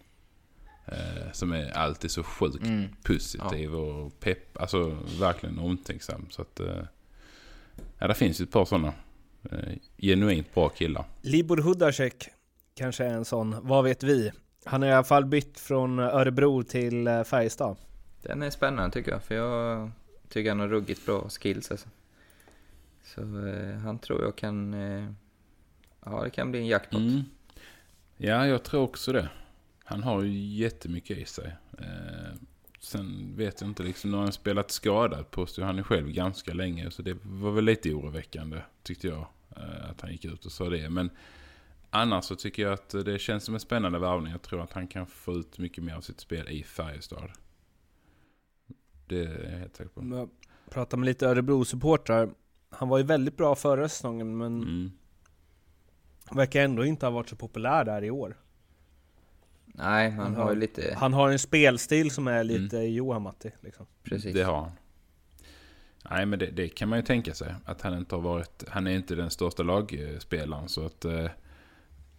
[0.86, 2.90] Eh, som är alltid så sjukt Mm.
[3.04, 4.58] positiv och pepp.
[4.62, 6.26] Alltså verkligen omtänksam.
[6.30, 6.60] Så att...
[6.60, 6.84] Eh,
[8.00, 8.94] ja, det finns ju ett par sådana.
[9.52, 11.06] Eh, genuint bra killar.
[11.22, 12.30] Libor Hudacek
[12.76, 14.32] kanske är en sån, vad vet vi?
[14.66, 17.78] Han har i alla fall bytt från Örebro till eh, Färjestad.
[18.22, 19.92] Den är spännande tycker jag, för jag
[20.30, 21.90] tycker han har ruggigt bra skills alltså.
[23.04, 24.74] Så eh, han tror jag kan...
[24.74, 25.10] Eh,
[26.06, 27.00] ja, det kan bli en jackpot.
[27.00, 27.22] Mm.
[28.18, 29.30] Ja, jag tror också det.
[29.84, 31.56] Han har ju jättemycket i sig.
[31.78, 32.34] Eh,
[32.80, 36.92] sen vet jag inte, liksom, har han spelat skadad påstår han ju själv ganska länge.
[36.92, 39.28] Så det var väl lite oroväckande tyckte jag.
[39.56, 40.90] Eh, att han gick ut och sa det.
[40.90, 41.10] Men
[41.90, 44.32] annars så tycker jag att det känns som en spännande värvning.
[44.32, 47.32] Jag tror att han kan få ut mycket mer av sitt spel i Färjestad.
[49.08, 50.16] Det är jag helt säker på.
[50.16, 50.30] Jag
[50.70, 52.30] pratar med lite Örebro-supportrar.
[52.70, 54.92] Han var ju väldigt bra förra säsongen, men Mm.
[56.32, 58.38] verkar ändå inte ha varit så populär där i år.
[59.66, 60.96] Nej, han Han har har- ju lite...
[60.98, 63.86] Han har en spelstil som är lite Johan Matti, liksom.
[64.04, 64.34] Precis.
[64.34, 64.72] Det har han.
[66.10, 67.56] Nej, men det, det kan man ju tänka sig.
[67.66, 68.64] Att han inte har varit...
[68.68, 70.70] Han är inte den största lagspelaren.
[70.70, 71.26] Så att eh,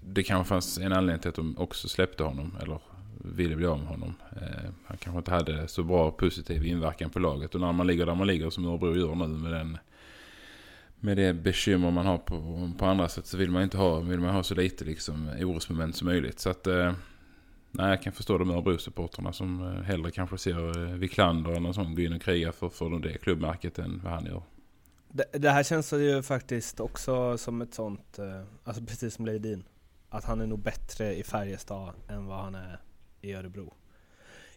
[0.05, 2.57] det kanske fanns en anledning till att de också släppte honom.
[2.63, 2.81] Eller
[3.25, 4.15] ville bli av med honom.
[4.37, 7.55] Eh, han kanske inte hade så bra positiv inverkan på laget.
[7.55, 9.79] Och när man ligger där man ligger som Örebro gör nu med den...
[11.01, 14.21] Med det bekymmer man har på, på andra sätt så vill man inte ha, vill
[14.21, 16.41] man ha så lite liksom orosmoment som möjligt.
[16.41, 16.67] Så att...
[16.67, 16.93] Eh,
[17.79, 21.75] Nej, jag kan förstå de Örebro-supportrarna som eh, hellre kanske ser eh, Wiklander eller någon
[21.75, 24.43] sån gå in och kriga för, för det klubbmärket än vad han gör.
[25.09, 29.65] Det, det här känns ju faktiskt också som ett sånt, eh, alltså precis som Lejdin,
[30.09, 32.81] att han är nog bättre i Färjestad än vad han är
[33.27, 33.75] i Örebro.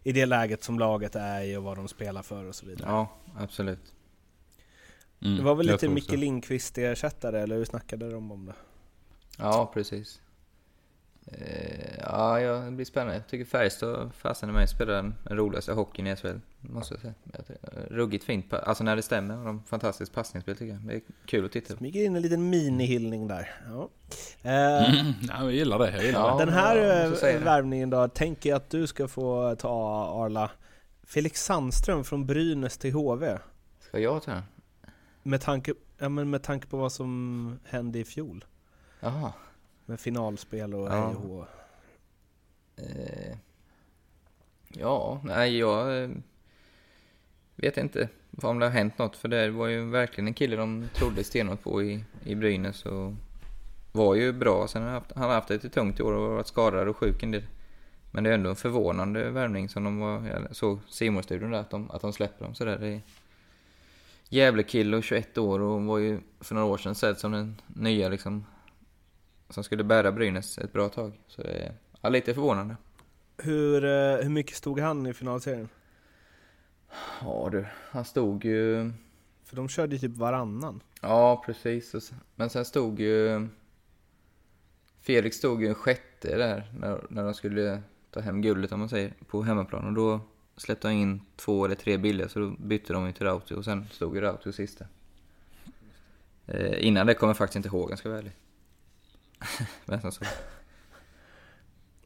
[0.04, 2.90] I det läget som laget är i och vad de spelar för och så vidare.
[2.90, 3.94] Ja, absolut.
[5.22, 6.16] Mm, det var väl lite Micke också.
[6.16, 8.56] Lindqvist ersättare, eller hur snackade de om det?
[9.38, 10.22] Ja, precis.
[11.32, 13.14] Eh, ja, ja, det blir spännande.
[13.16, 16.28] Jag tycker Färjestad, fasen i mig, spelar den roligaste hockeyn i SHL.
[16.60, 17.02] Måste jag
[17.46, 17.60] säga.
[17.90, 18.54] Ruggigt fint.
[18.54, 19.36] Alltså när det stämmer.
[19.36, 20.82] har de fantastiskt passningsspel tycker jag.
[20.82, 21.78] Det är kul att titta på.
[21.78, 23.52] Smyger in en liten minihyllning där.
[23.68, 23.90] Ja.
[24.42, 25.92] Eh, Mm, nej, jag gillar det.
[25.92, 26.38] Jag gillar Ja.
[26.38, 26.46] det.
[26.46, 30.52] Den här jag eh, värvningen då, tänker jag att du ska få ta Arla.
[31.04, 33.38] Felix Sandström från Brynäs till HV.
[33.80, 34.42] Ska jag ta den?
[35.24, 38.46] Med tanke, ja, men med tanke på vad som hände i fjol.
[39.00, 39.34] Jaha.
[39.90, 41.08] Med finalspel och Ja.
[41.14, 41.46] hå.
[42.78, 43.38] Eh,
[44.68, 46.10] ja, nej jag eh,
[47.56, 48.10] vet inte
[48.42, 49.16] om det har hänt något.
[49.16, 52.86] För det var ju verkligen en kille de trodde stenhårt på i, i Brynäs.
[52.86, 53.14] Och
[53.92, 54.68] var ju bra.
[54.68, 56.88] Sen har han haft, han har haft det lite tungt i år och varit skadad
[56.88, 57.44] och sjuk en del.
[58.12, 61.60] Men det är ändå en förvånande värvning som de var, jag såg simon studion där,
[61.60, 62.78] att de, att de släpper dem sådär.
[62.80, 63.02] Det är
[64.30, 68.10] Gävle-kille och 21 år och var ju för några år sedan sedd som den nya
[68.10, 68.46] liksom,
[69.50, 71.20] som skulle bära Brynäs ett bra tag.
[71.28, 72.76] Så det är ja, lite förvånande.
[73.38, 75.70] Hur, eh, hur mycket stod han i finalserien?
[77.22, 78.92] Ja du, han stod ju...
[79.46, 80.82] För de körde ju typ varannan.
[81.02, 82.12] Ja, precis.
[82.36, 83.48] Men sen stod ju...
[85.02, 87.82] Felix stod ju en sjätte där när, när de skulle
[88.12, 89.88] ta hem guldet om man säger, på hemmaplan.
[89.88, 90.20] Och då
[90.58, 93.66] släppte han in två eller tre bilder så då bytte de ju till Rauti och
[93.66, 94.86] sen stod ju Rauti sista.
[96.48, 98.34] Eh, innan det kommer jag faktiskt inte ihåg, jag ska vara ärlig.
[99.86, 100.28] Vem som stod.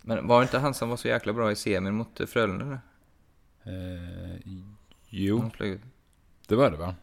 [0.02, 2.80] Men var det inte han som var så jäkla bra i semin mot eh, Frölunda?
[3.64, 4.38] Eh,
[5.10, 5.52] jo,
[6.48, 6.96] det var det va?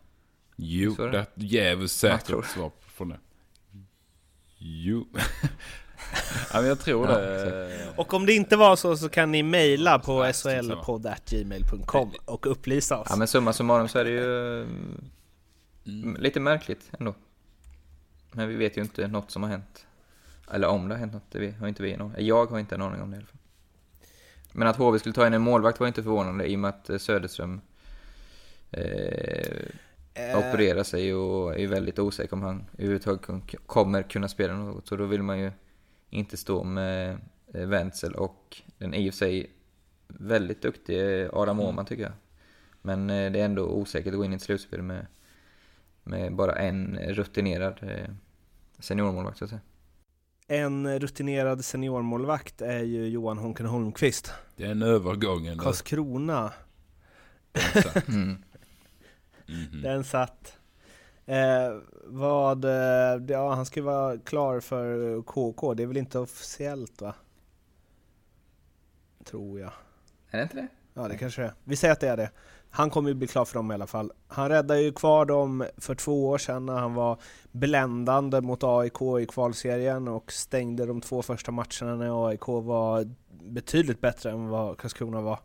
[0.56, 3.18] Jo, Så det är jävligt säkert svar från det.
[4.58, 5.06] Jo.
[6.52, 7.94] ja, men jag tror Ja, det.
[7.96, 13.06] Och om det inte var så så kan ni mejla på slpodd.gmail.com och upplysa oss.
[13.10, 14.60] Ja men summa summarum så är det ju
[15.84, 16.02] Mm.
[16.02, 17.14] mm, lite märkligt ändå.
[18.32, 19.86] Men vi vet ju inte något som har hänt.
[20.52, 22.14] Eller om det har hänt något, det har inte vi någon.
[22.18, 23.36] Jag har inte en aning om det i alla fall.
[24.52, 26.90] Men att HV skulle ta in en målvakt var inte förvånande i och med att
[26.90, 27.60] eh, Söderström
[28.70, 29.66] eh,
[30.14, 34.86] Eh, opererar sig och är väldigt osäker om han överhuvudtaget kom- kommer kunna spela något.
[34.88, 35.50] Så då vill man ju
[36.10, 37.18] inte stå med
[37.54, 39.50] eh, Wenzel och den i och för sig
[40.08, 42.12] väldigt duktige Adam Åhman tycker jag.
[42.82, 45.06] Men det är ändå osäkert att gå in i ett slutspel med,
[46.02, 47.80] med bara en rutinerad
[48.78, 49.60] seniormålvakt så att säga.
[50.52, 54.32] En rutinerad seniormålvakt är ju Johan Honken Holmqvist.
[54.56, 55.58] Den övergången.
[55.62, 56.52] Karlskrona.
[58.08, 58.36] Mm.
[59.46, 59.82] Mhm.
[59.82, 60.58] Den satt.
[61.26, 66.18] Eh, vad, eh, ja han ska ju vara klar för KK, det är väl inte
[66.18, 67.14] officiellt va?
[69.24, 69.72] Tror jag.
[70.30, 70.68] Är det inte det?
[70.94, 71.54] Ja det kanske det är.
[71.64, 72.30] Vi säger att det är det.
[72.70, 74.12] Han kommer ju bli klar för dem i alla fall.
[74.28, 77.18] Han räddade ju kvar dem för två år sedan när han var
[77.52, 83.08] bländande mot AIK i kvalserien och stängde de två första matcherna när AIK var
[83.42, 85.38] betydligt bättre än vad Karlskrona var.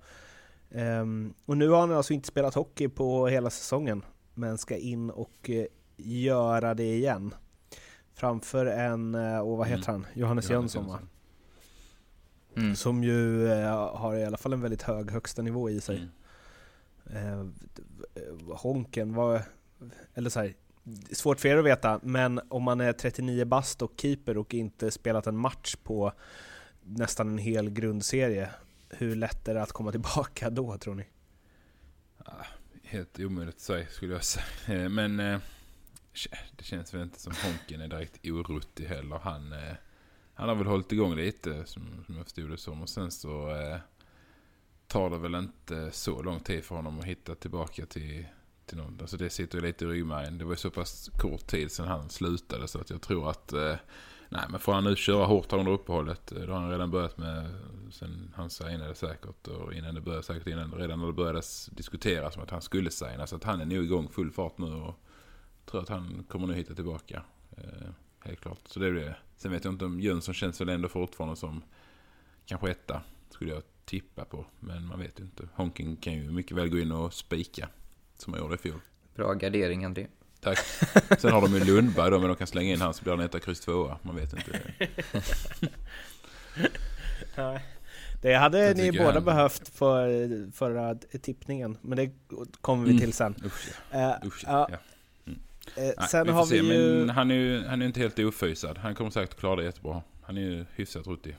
[0.71, 5.09] Ehm, och nu har han alltså inte spelat hockey på hela säsongen, men ska in
[5.09, 5.65] och eh,
[5.97, 7.33] göra det igen.
[8.13, 10.99] Framför en, eh, och vad heter han, Johannes, Jönsson va?
[12.57, 12.75] Mm.
[12.75, 15.97] Som ju eh, har i alla fall en väldigt hög högsta nivå i sig.
[15.97, 16.09] Mm.
[17.13, 17.45] Eh, eh,
[18.47, 19.41] Honken var,
[20.13, 20.53] eller så här,
[21.11, 24.91] svårt för er att veta, men om man är 39 bast och keeper och inte
[24.91, 26.13] spelat en match på
[26.83, 28.49] nästan en hel grundserie,
[28.89, 31.07] hur lätt är det att komma tillbaka då tror ni?
[32.17, 32.45] Ah,
[32.83, 34.45] helt omöjligt att säga skulle jag säga.
[34.67, 35.39] Eh, men eh,
[36.55, 39.17] det känns väl inte som Honken är direkt oruttig heller.
[39.17, 39.53] Han,
[40.33, 42.81] han har väl hållit igång lite som, som jag förstod det som.
[42.81, 43.49] Och sen så
[44.87, 48.25] tar det väl inte så lång tid för honom att hitta tillbaka till,
[48.65, 48.97] till någon.
[49.01, 50.37] Alltså det sitter ju lite i ryggmärgen.
[50.37, 53.53] Det var ju så pass kort tid sedan han slutade så att jag tror att
[53.53, 53.75] eh,
[54.29, 56.27] Nej men får han nu köra hårt här under uppehållet.
[56.27, 57.53] Det Då har han redan börjat med
[57.91, 59.47] sen han signade säkert.
[59.47, 60.73] Och innan det började säkert innan.
[60.73, 63.27] Redan när det började diskuteras om att han skulle signa.
[63.27, 64.73] Så att han är nog igång full fart nu.
[64.73, 64.99] Och
[65.65, 67.23] tror att han kommer nu hitta tillbaka.
[67.57, 68.59] Eh, helt klart.
[68.65, 69.15] Så det blir det.
[69.37, 71.63] Sen vet jag inte om Jönsson känns väl ändå fortfarande som
[72.45, 73.01] kanske etta.
[73.29, 74.45] Skulle jag tippa på.
[74.59, 75.43] Men man vet ju inte.
[75.53, 77.69] Honking kan ju mycket väl gå in och spika.
[78.17, 78.79] Som han gjorde i fjol.
[79.15, 80.07] Bra gardering André.
[80.39, 80.57] Tack.
[81.19, 83.25] Sen har de ju Lundberg då, men de kan slänga in han så blir han
[83.25, 83.97] etta, kryss tvåa.
[84.01, 84.59] Man vet inte.
[88.21, 92.11] Det hade Jag ni båda han- behövt för förra tippningen, men det
[92.61, 93.01] kommer vi Mm.
[93.01, 93.35] till sen.
[93.45, 94.19] Usch, Eh, ja.
[94.25, 94.77] Usch, ja, ja.
[95.75, 96.97] eh, Nej, sen vi har se, vi ju...
[96.99, 98.77] Men han är ju han är ju inte helt ofysad.
[98.77, 100.01] Han kommer säkert klara det jättebra.
[100.23, 101.37] Han är ju hyfsat ruttig.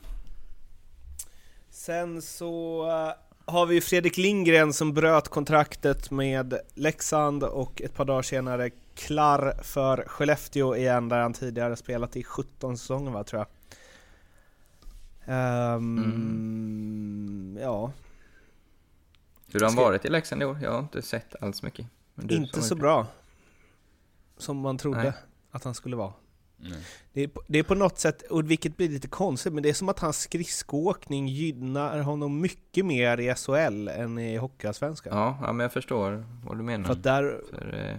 [1.86, 3.12] Sen så eh,
[3.52, 9.54] har vi Fredrik Lindgren som bröt kontraktet med Leksand och ett par dagar senare klar
[9.62, 13.48] för Skellefteå igen där han tidigare spelat i 17 säsonger va, tror jag.
[15.74, 17.92] Ehm, Ja,
[19.52, 20.58] Hur har han varit i Leksand i år?
[20.62, 21.86] Jag har inte sett alls mycket.
[22.30, 23.06] Inte så är- bra
[24.36, 25.12] som man trodde Nej.
[25.50, 26.12] att han skulle vara.
[27.12, 29.68] Det är, på- det är på något sätt, och vilket blir lite konstigt, men det
[29.68, 35.18] är som att hans skridskoåkning gynnar honom mycket mer i SHL än i Hockeyallsvenskan.
[35.18, 36.84] Ja, ja, men jag förstår vad du menar.
[36.84, 37.96] För att där, För, eh,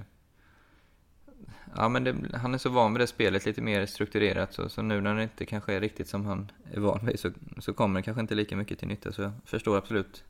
[1.76, 4.54] ja, men det, han är så van vid det spelet, lite mer strukturerat.
[4.54, 7.32] Så, så nu när det inte kanske är riktigt som han är van vid så,
[7.60, 9.12] så kommer det kanske inte lika mycket till nytta.
[9.12, 10.24] Så jag förstår absolut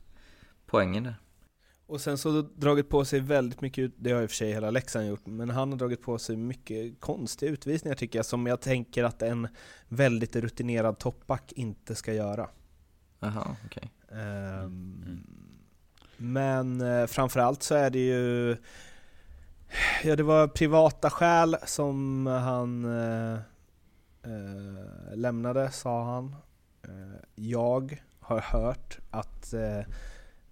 [0.66, 1.14] poängen där.
[1.88, 4.52] Och sen så dragit på sig väldigt mycket, ut- det har i och för sig
[4.52, 8.46] hela Leksand gjort, men han har dragit på sig mycket konstiga utvisningar tycker jag, som
[8.46, 9.48] jag tänker att en
[9.88, 12.48] väldigt rutinerad toppback inte ska göra.
[13.20, 13.90] Jaha, okej.
[14.12, 15.26] Ehm,
[16.16, 18.56] Men eh, framförallt så är det ju
[20.04, 23.32] Ja det var privata skäl som han eh,
[24.22, 26.34] eh, lämnade sa han.
[26.82, 29.80] Eh, jag har hört att eh,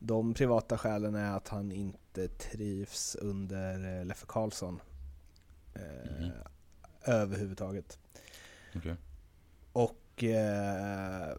[0.06, 4.80] de privata skälen är att han inte trivs under eh, Leffe Karlsson.
[5.74, 6.30] Eh, Mhm.
[7.04, 7.98] Överhuvudtaget.
[8.76, 8.96] Okej.
[9.72, 11.36] Och eh,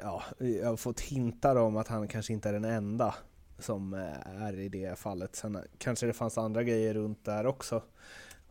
[0.00, 3.14] ja, jag har fått hintar om att han kanske inte är den enda
[3.58, 5.36] som eh, är i det fallet.
[5.36, 7.82] Sen kanske det fanns andra grejer runt där också.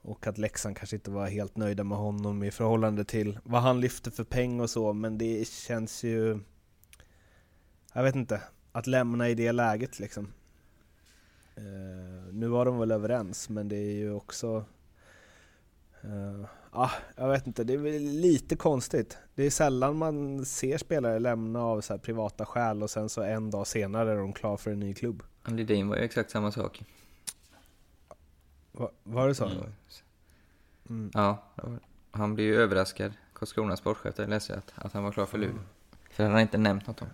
[0.01, 3.79] Och att Leksand kanske inte var helt nöjda med honom i förhållande till vad han
[3.81, 6.39] lyfte för peng och så, men det känns ju...
[7.93, 10.33] Jag vet inte, att lämna i det läget liksom.
[11.55, 14.65] Eh, nu var de väl överens, men det är ju också...
[16.01, 19.17] eh, Ja, jag vet inte, det är väl lite konstigt.
[19.35, 23.21] Det är sällan man ser spelare lämna av så här privata skäl och sen så
[23.21, 25.23] en dag senare är de klar för en ny klubb.
[25.45, 26.83] Lidin var ju exakt samma sak.
[28.71, 29.45] Va, var det så?
[29.45, 29.63] Mm.
[30.89, 31.11] Mm.
[31.13, 31.43] Ja,
[32.11, 35.37] han blev ju överraskad, Karlskronas sportchef, där läste jag att, att han var klar för
[35.37, 35.59] Luleå.
[36.11, 37.07] För han har inte nämnt något om.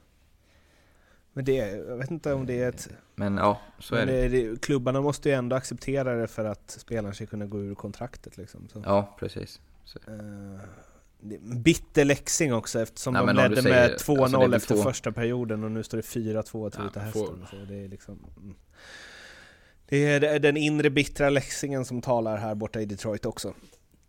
[1.34, 1.54] Men det,
[1.88, 2.90] jag vet inte om det är ett...
[3.16, 4.28] Men ja, så är men det.
[4.28, 7.76] det, det, klubbarna måste ju ändå acceptera det för att spelaren ska kunna gå ur
[7.76, 8.68] kontraktet liksom.
[8.74, 8.84] Så.
[8.86, 9.62] Ja, precis.
[9.84, 10.00] Så.
[10.08, 10.14] Är
[11.52, 15.12] en bitter läxing också eftersom Nej, de ledde säger- med 2-0 alltså efter två- första
[15.12, 17.46] perioden och nu står det 4-2 till Ja, Hästen.
[17.50, 18.20] Så det är liksom...
[18.38, 18.56] Mm.
[19.88, 23.54] Är det är den inre bittra läxingen som talar här borta i Detroit också.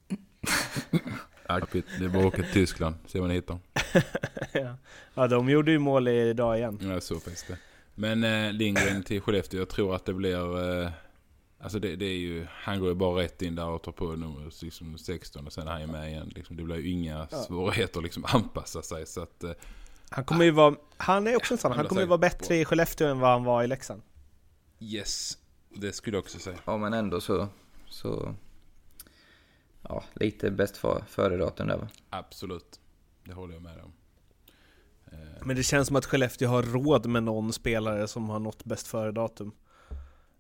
[1.48, 2.94] Ja, Det är bara att åka till Tyskland.
[3.06, 3.58] Se vad ni hittar.
[4.52, 4.76] ja.
[5.14, 6.78] ja, de gjorde ju mål idag igen.
[6.82, 7.58] Ja, så faktiskt det.
[7.94, 9.60] Men eh, Lindgren till Skellefteå.
[9.60, 10.82] Jag tror att det blir...
[10.82, 10.90] Eh,
[11.64, 14.04] Alltså det, det är ju, han går ju bara rätt in där och tar på
[14.04, 16.32] nummer liksom 16 och sen är han ju med igen.
[16.34, 19.06] Liksom, det blir ju inga svårigheter att liksom anpassa sig.
[19.06, 19.50] Så att, eh,
[20.10, 22.54] Han kommer ju vara, han är också en sån, Han kommer ju vara bättre på.
[22.54, 24.02] i Skellefteå än vad han var i Leksand.
[24.80, 25.38] yes,
[25.76, 26.56] det skulle jag också säga.
[26.64, 27.48] Ja, men ändå så...
[27.88, 28.34] så ja,
[30.14, 31.88] lite bäst för, före-datum där va?
[32.10, 32.80] Absolut,
[33.24, 33.92] det håller jag med om.
[35.12, 38.64] Eh, Men det känns som att Skellefteå har råd med någon spelare som har nått
[38.64, 39.52] bäst före-datum.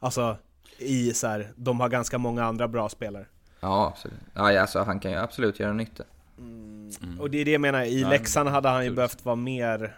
[0.00, 0.36] Alltså,
[0.78, 3.26] i så här, de har ganska många andra bra spelare.
[3.60, 4.18] Ja, absolut.
[4.34, 6.04] Ja, alltså han kan ju absolut göra nytta.
[6.38, 7.20] Mm.
[7.20, 8.96] Och det är det jag menar, i Nej, Leksand hade han ju absolut.
[8.96, 9.96] behövt vara mer...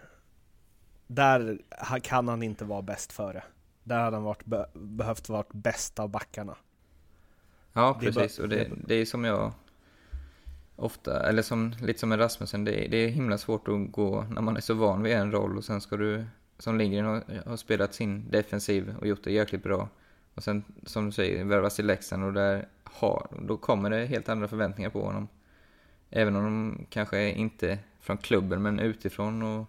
[1.07, 1.59] Där
[2.03, 3.43] kan han inte vara bäst före.
[3.85, 6.57] Där hade han varit, be, behövt vara bäst av backarna.
[7.73, 8.39] Ja, Det är precis.
[8.39, 9.53] bara- och det, det är som jag
[10.77, 14.27] ofta, eller som, lite som med Rasmussen, det, är- det är himla svårt att gå
[14.31, 16.25] när man är så van vid en roll och sen ska du,
[16.59, 19.89] som Lindgren har, har spelat sin defensiv och gjort det jäkligt bra.
[20.35, 24.29] Och sen, som du säger, värvas till Leksand och där har, då kommer det helt
[24.29, 25.29] andra förväntningar på honom.
[26.11, 29.67] Även om de kanske är inte från klubben, men utifrån och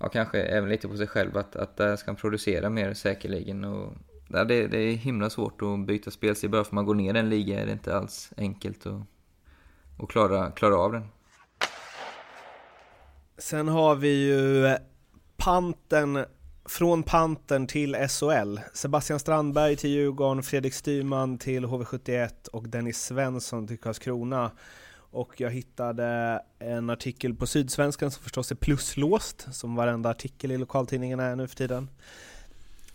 [0.00, 3.64] ja, kanske även lite på sig själv att, att där ska han producera mer säkerligen.
[3.64, 3.92] Och,
[4.28, 6.50] ja, det, det är himla svårt att byta spelstil.
[6.50, 9.00] Bara för att man går ner en liga är det inte alls enkelt Och,
[9.96, 11.08] och klara, klara av den.
[13.38, 14.76] Sen har vi ju
[15.36, 16.24] panten,
[16.64, 18.58] från panten till SHL.
[18.74, 24.50] Sebastian Strandberg till Djurgården, Fredrik Styrman till HV71 och Dennis Svensson till Karlskrona.
[25.10, 30.58] Och jag hittade en artikel på Sydsvenskan som förstås är pluslåst, som varenda artikel i
[30.58, 31.88] lokaltidningarna är nu för tiden.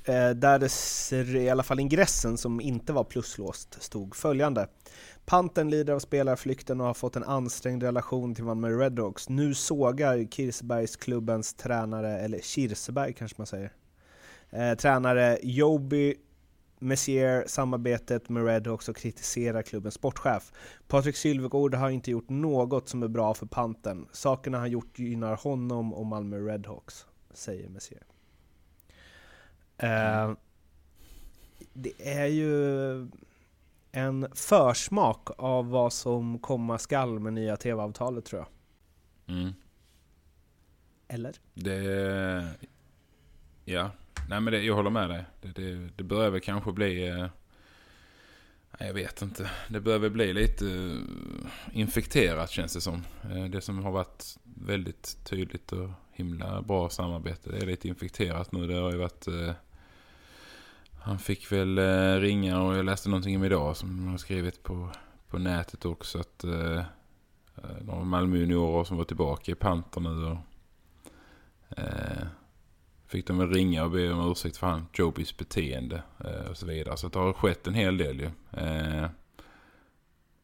[0.04, 4.68] Eh, där det i alla fall ingressen som inte var pluslåst stod följande.
[5.26, 9.30] Panten lider av spelarflykten och har fått en ansträngd relation till Malmö Redhawks.
[9.30, 13.74] Nu sågar Kirsebergsklubbens tränare, eller Kirseberg kanske man säger,
[14.50, 16.16] eh, tränare Joby
[16.80, 20.52] Messier samarbetet med Redhawks och kritiserar klubbens sportchef.
[20.88, 24.08] Patrik Sylvegård har inte gjort något som är bra för panten.
[24.12, 28.04] Sakerna han gjort gynnar honom och Malmö Redhawks, säger Messier.
[29.78, 30.34] Eh,
[31.74, 33.08] det är ju
[33.92, 39.38] en försmak av vad som komma skall med nya tv-avtalet tror jag.
[39.38, 39.54] mm.
[41.08, 41.36] Eller?
[41.54, 42.48] Det...
[43.66, 43.92] Ja,
[44.30, 45.26] nej men det, jag håller med dig.
[45.42, 47.10] Det, det, det börjar väl kanske bli...
[47.10, 47.28] Eh,
[48.80, 49.52] jag vet inte.
[49.68, 53.04] Det börjar väl bli lite eh, infekterat känns det som.
[53.24, 57.52] Eh, det som har varit väldigt tydligt och himla bra samarbete.
[57.52, 58.68] Det är lite infekterat nu.
[58.68, 59.28] Det har ju varit...
[59.28, 59.52] Eh,
[61.02, 64.64] han fick väl eh, ringa och jag läste någonting om idag som de har skrivit
[64.64, 64.90] på,
[65.28, 66.20] på nätet också.
[66.20, 66.78] Att eh,
[67.56, 70.38] eh, några Malmö juniorer som var tillbaka i Panter nu och
[71.78, 72.28] Eh,
[73.08, 76.66] fick de väl ringa och be om ursäkt för han Jobys beteende eh, och så
[76.66, 76.98] vidare.
[76.98, 78.60] Så det har skett en hel del ju.
[78.60, 79.10] Eh,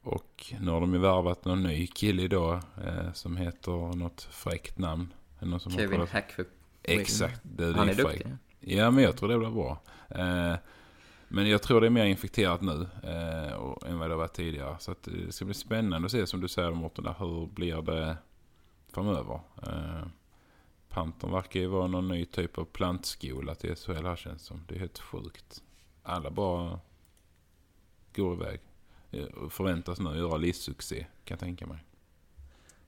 [0.01, 4.77] och nu har de ju värvat någon ny kille idag eh, som heter något fräckt
[4.77, 5.13] namn.
[5.39, 6.07] Är någon som Kevin?
[6.11, 6.45] Hackford.
[6.83, 7.41] Exakt.
[7.43, 8.27] Det, det Han är duktig.
[8.59, 9.81] Ja, men jag tror det blir bra.
[10.09, 10.55] Eh,
[11.27, 14.33] men jag tror det är mer infekterat nu eh, och, än vad det har varit
[14.33, 14.75] tidigare.
[14.79, 17.81] Så att det ska bli spännande att se som du säger Mårten, där, hur blir
[17.81, 18.17] det
[18.91, 19.39] framöver?
[19.63, 20.07] Eh,
[20.89, 24.63] Pantern verkar ju vara någon ny typ av plantskola till SHL här känns som.
[24.67, 25.63] Det är helt sjukt.
[26.03, 26.79] Alla bara
[28.15, 28.59] går iväg.
[29.11, 31.83] Eh, och Förväntas nu göra livssuccé kan jag tänka mig.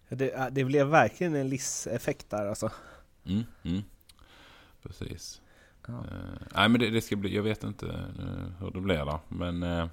[0.10, 2.72] Det, det blev verkligen en livseffekt där alltså.
[3.26, 3.82] Mm, mm.
[4.82, 5.42] Precis.
[5.90, 5.98] Ja.
[5.98, 9.20] Eh, nej men det, det ska bli, jag vet inte eh, hur det blir där.
[9.28, 9.88] Men eh,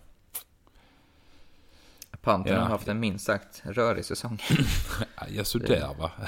[2.23, 2.61] Panten Ja.
[2.61, 4.39] har haft en minst sagt rörig säsong.
[5.29, 6.11] ja, sådär va.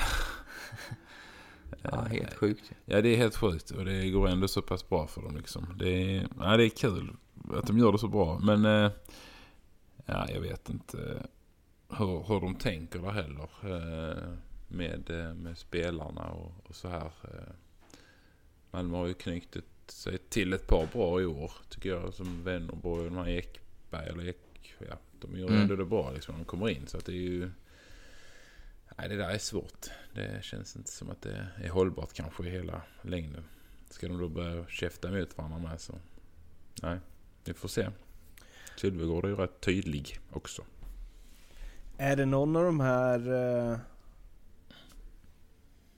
[1.83, 2.73] Ja, helt sjukt.
[2.85, 5.67] Ja det är helt sjukt och det går ändå så pass bra för dem liksom.
[5.79, 7.17] Det är, ja, det är kul
[7.55, 8.39] att de gör det så bra.
[8.39, 8.65] Men
[10.07, 11.23] ja, jag vet inte
[11.89, 13.49] hur, hur de tänker där heller.
[14.69, 17.11] Med, med spelarna och, och så här.
[18.73, 18.77] Eh.
[18.77, 22.15] Malmö har ju knutit sig till ett par bra i år tycker jag.
[22.15, 25.61] Som Wennerborg och de här Ekberg eller Ek, ja, de gör Mm.
[25.61, 26.87] ändå det bra liksom när de kommer in.
[26.87, 27.51] Så att det är ju...
[28.99, 29.87] Nej, det där är svårt.
[30.15, 33.45] Det känns inte som att det är hållbart kanske i hela längden.
[33.91, 35.95] Ska de då börja käfta emot varandra med så...
[36.83, 36.99] Nej,
[37.45, 37.89] vi får se.
[38.77, 40.63] Sylvegård är ju rätt tydlig också.
[41.97, 43.81] Är det någon av de här...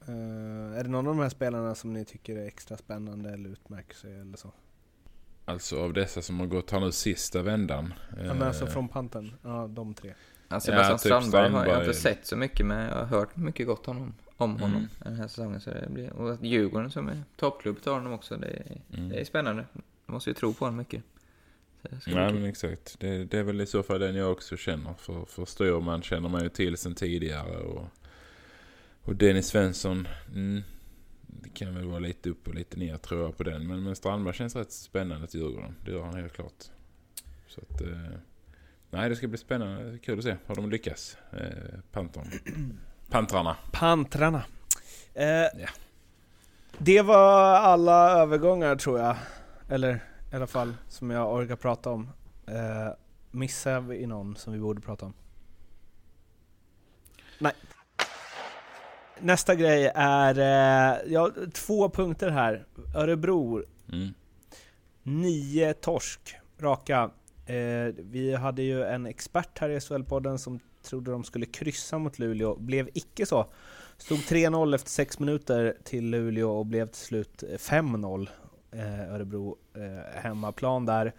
[0.09, 3.51] eh, är det någon av de här spelarna som ni tycker är extra spännande eller
[3.51, 4.53] utmärker sig eller så?
[5.44, 7.94] Alltså av dessa som har gått här nu sista vändan.
[8.11, 9.32] Ja, men alltså eh, från panten?
[9.42, 10.14] Ja, de tre.
[10.48, 11.86] Alltså, Ja, Sebastian typ Strandberg har jag Strandberg.
[11.88, 14.88] inte sett så mycket men jag har hört mycket gott om, om honom Mm.
[14.98, 15.61] den här säsongen.
[15.61, 19.09] Så det blir, och att Djurgården som är toppklubb tar honom också, det är, Mm.
[19.09, 19.64] det är spännande.
[20.07, 21.03] Man måste ju tro på honom mycket.
[22.07, 22.96] Nej men exakt.
[23.01, 24.94] Det, det är väl i så fall den jag också känner.
[24.98, 27.57] För, för Styrman känner man ju till sen tidigare.
[27.57, 27.84] Och,
[29.05, 30.09] och Dennis Svensson.
[30.34, 30.62] Mm,
[31.26, 33.66] det kan väl vara lite upp och lite ner tror jag på den.
[33.66, 35.74] Men, men Strandberg känns rätt spännande till Djurgården.
[35.84, 36.64] Det gör han helt klart.
[37.48, 37.80] Så att...
[37.80, 37.88] Eh,
[38.90, 39.98] nej det ska bli spännande.
[39.98, 41.16] Kul att se hur de lyckas.
[41.32, 42.30] Eh, Pantern.
[43.11, 43.57] Pantrarna.
[43.72, 44.44] Pantrarna.
[45.14, 45.68] Eh,
[46.78, 49.16] Det var alla övergångar tror jag.
[49.68, 49.94] Eller
[50.32, 52.11] i alla fall som jag orkar prata om.
[52.46, 52.88] Eh,
[53.30, 55.12] missar vi någon som vi borde prata om?
[57.38, 57.53] Nej.
[59.22, 62.64] Nästa grej är, eh, ja, två punkter här.
[62.96, 63.62] Örebro,
[63.92, 64.14] Mm.
[65.02, 67.10] nio torsk raka.
[67.46, 72.18] Eh, vi hade ju en expert här i SHL-podden som trodde de skulle kryssa mot
[72.18, 73.46] Luleå, blev icke så.
[73.98, 78.28] Stod 3-0 efter 6 minuter till Luleå och blev till slut 5-0
[78.72, 81.12] eh, Örebro eh, hemmaplan där.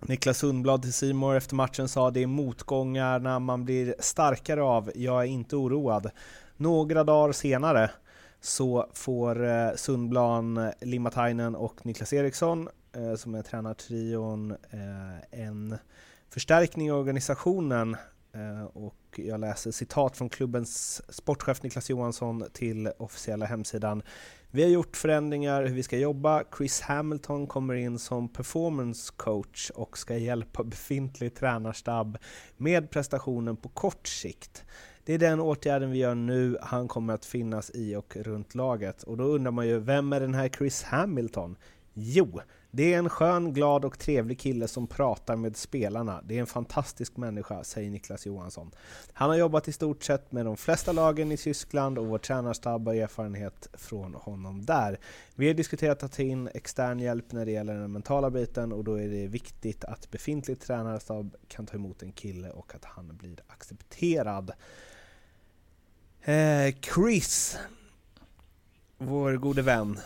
[0.00, 5.20] Niklas Sundblad till Simor efter matchen sa det är motgångarna man blir starkare av, jag
[5.22, 6.10] är inte oroad.
[6.60, 7.90] Några dagar senare
[8.40, 15.76] så får eh, Sundblad, Limatainen och Niklas Eriksson eh, som är tränartrion eh, en
[16.30, 17.96] förstärkning i organisationen
[18.32, 24.02] eh, och jag läser citat från klubbens sportchef Niklas Johansson till officiella hemsidan.
[24.50, 26.44] Vi har gjort förändringar hur vi ska jobba.
[26.56, 32.18] Chris Hamilton kommer in som performance coach och ska hjälpa befintlig tränarstab
[32.56, 34.64] med prestationen på kort sikt.
[35.04, 36.58] Det är den åtgärden vi gör nu.
[36.62, 39.02] Han kommer att finnas i och runt laget.
[39.02, 41.56] Och då undrar man ju, vem är den här Chris Hamilton?
[41.94, 42.40] Jo,
[42.70, 46.22] det är en skön, glad och trevlig kille som pratar med spelarna.
[46.24, 48.70] Det är en fantastisk människa, säger Niklas Johansson.
[49.12, 52.86] Han har jobbat i stort sett med de flesta lagen i Tyskland och vår tränarstab
[52.86, 54.98] har erfarenhet från honom där.
[55.34, 58.84] Vi har diskuterat att ta in extern hjälp när det gäller den mentala biten och
[58.84, 63.16] då är det viktigt att befintlig tränarstab kan ta emot en kille och att han
[63.16, 64.52] blir accepterad.
[66.24, 67.58] Eh, Chris,
[68.98, 70.00] vår gode vän.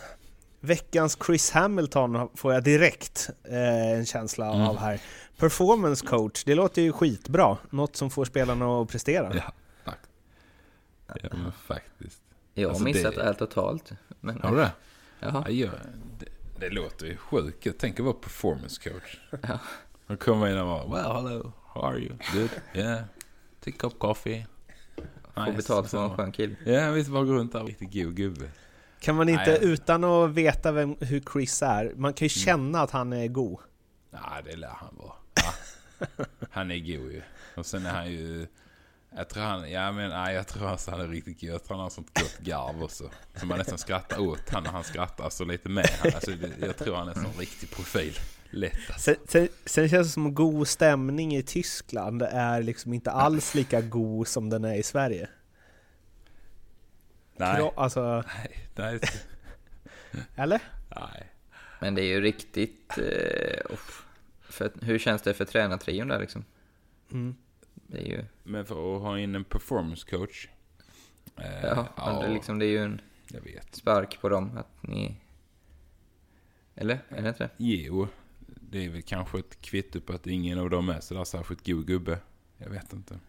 [0.59, 4.61] Veckans Chris Hamilton får jag direkt eh, en känsla Mm.
[4.67, 5.01] av här.
[5.37, 7.57] Performance coach, det låter ju skitbra.
[7.69, 9.31] Något som får spelarna att prestera.
[9.35, 9.53] Ja,
[9.85, 9.99] tack.
[11.23, 12.21] Ja men faktiskt.
[12.53, 13.91] Jag har Alltså, missat det- här totalt.
[14.19, 14.71] Men, Har du det?
[15.19, 15.49] Jaha.
[15.49, 15.69] Ja,
[16.19, 16.25] det,
[16.59, 17.65] det låter ju sjukt.
[17.65, 19.19] Jag tänker vara performance coach.
[19.47, 19.59] Ja.
[20.07, 22.13] Och komma in och vara Well hello, how are you?
[22.33, 22.49] Good?
[22.73, 23.03] Yeah.
[23.63, 23.99] Take a cup
[25.35, 25.51] coffee.
[25.51, 26.55] Få betalt för en skön kille.
[26.65, 27.63] Ja, visst bara gå runt där.
[27.63, 28.49] Riktigt god gubbe.
[28.99, 29.59] Kan man inte, Nej.
[29.61, 32.45] utan att veta vem, hur Chris är, man kan ju Mm.
[32.45, 33.59] känna att han är god.
[34.11, 35.13] Nej, det lär han vara.
[35.33, 35.53] Ja.
[36.51, 37.21] Han är god ju.
[37.55, 38.47] Och sen är han ju...
[39.17, 41.49] Jag tror han, ja men nej, jag tror alltså han är riktigt god.
[41.49, 43.09] Jag tror han har sånt gott garv också.
[43.35, 45.89] Så man nästan skrattar åt han när han skrattar, alltså lite med.
[46.03, 48.13] Alltså, jag tror han är en sån riktig profil.
[48.55, 48.99] Lätt alltså.
[49.01, 53.55] Sen, sen, sen känns det som att god stämning i Tyskland är liksom inte alls
[53.55, 55.29] lika god som den är i Sverige.
[57.37, 58.99] Nej, Kro- Alltså, nej, nej,
[60.35, 60.61] eller?
[60.95, 61.27] nej.
[61.79, 62.97] Men det är ju riktigt...
[62.97, 63.75] Eh,
[64.41, 66.45] för, hur känns det för tränartrion där liksom?
[67.11, 67.35] Mm.
[67.73, 68.25] Det är ju...
[68.43, 70.47] Men för att ha in en performance coach.
[71.37, 73.75] Eh, Ja, men det, är liksom, det är ju en jag vet.
[73.75, 75.15] spark på dem att ni...
[76.75, 76.99] Eller?
[77.09, 77.49] Är det inte det?
[77.57, 78.07] Jo,
[78.75, 81.87] det är väl kanske ett kvitto på att ingen av dem är sådär särskilt god
[81.87, 82.19] gubbe.
[82.57, 83.19] Jag vet inte.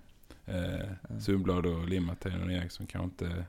[0.46, 3.44] Eh, Sundblad och Limmaten och Eriksson kanske inte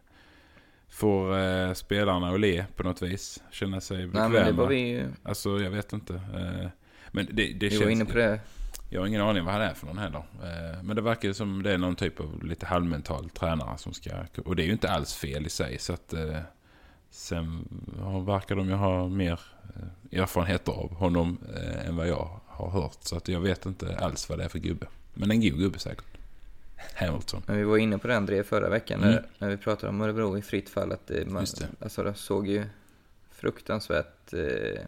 [0.90, 3.44] får eh, spelarna att le på något vis.
[3.52, 4.30] Känna sig Nej bekväma.
[4.30, 5.06] men det var vi.
[5.24, 6.14] Alltså jag vet inte.
[6.14, 6.70] Eh,
[7.12, 7.84] men det, det känns...
[7.84, 8.40] var inne på det.
[8.90, 10.24] Jag har ingen aning vad han är för någon heller.
[10.44, 14.12] Eh, Men det verkar som det är någon typ av lite halvmental tränare som ska...
[14.46, 15.78] Och det är ju inte alls fel i sig.
[15.80, 16.14] Så att...
[16.14, 16.40] eh,
[17.10, 17.68] Sen
[18.26, 19.40] verkar de ju ha mer
[20.12, 22.98] eh, erfarenheter av honom eh, än vad jag har hört.
[23.00, 24.88] Så att jag vet inte alls vad det är för gubbe.
[25.14, 26.06] Men en god gubbe säkert.
[26.96, 27.42] Hamilton.
[27.48, 29.12] Men vi var inne på den André förra veckan Mm.
[29.14, 30.92] när, när vi pratade om Örebro i fritt fall.
[30.92, 31.68] Att det, man, Just det.
[31.82, 32.66] Alltså, det såg ju
[33.32, 34.82] fruktansvärt eh,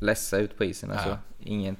[0.00, 0.90] ledsa ut på isen.
[0.90, 1.18] Alltså, Ja.
[1.40, 1.76] ingen...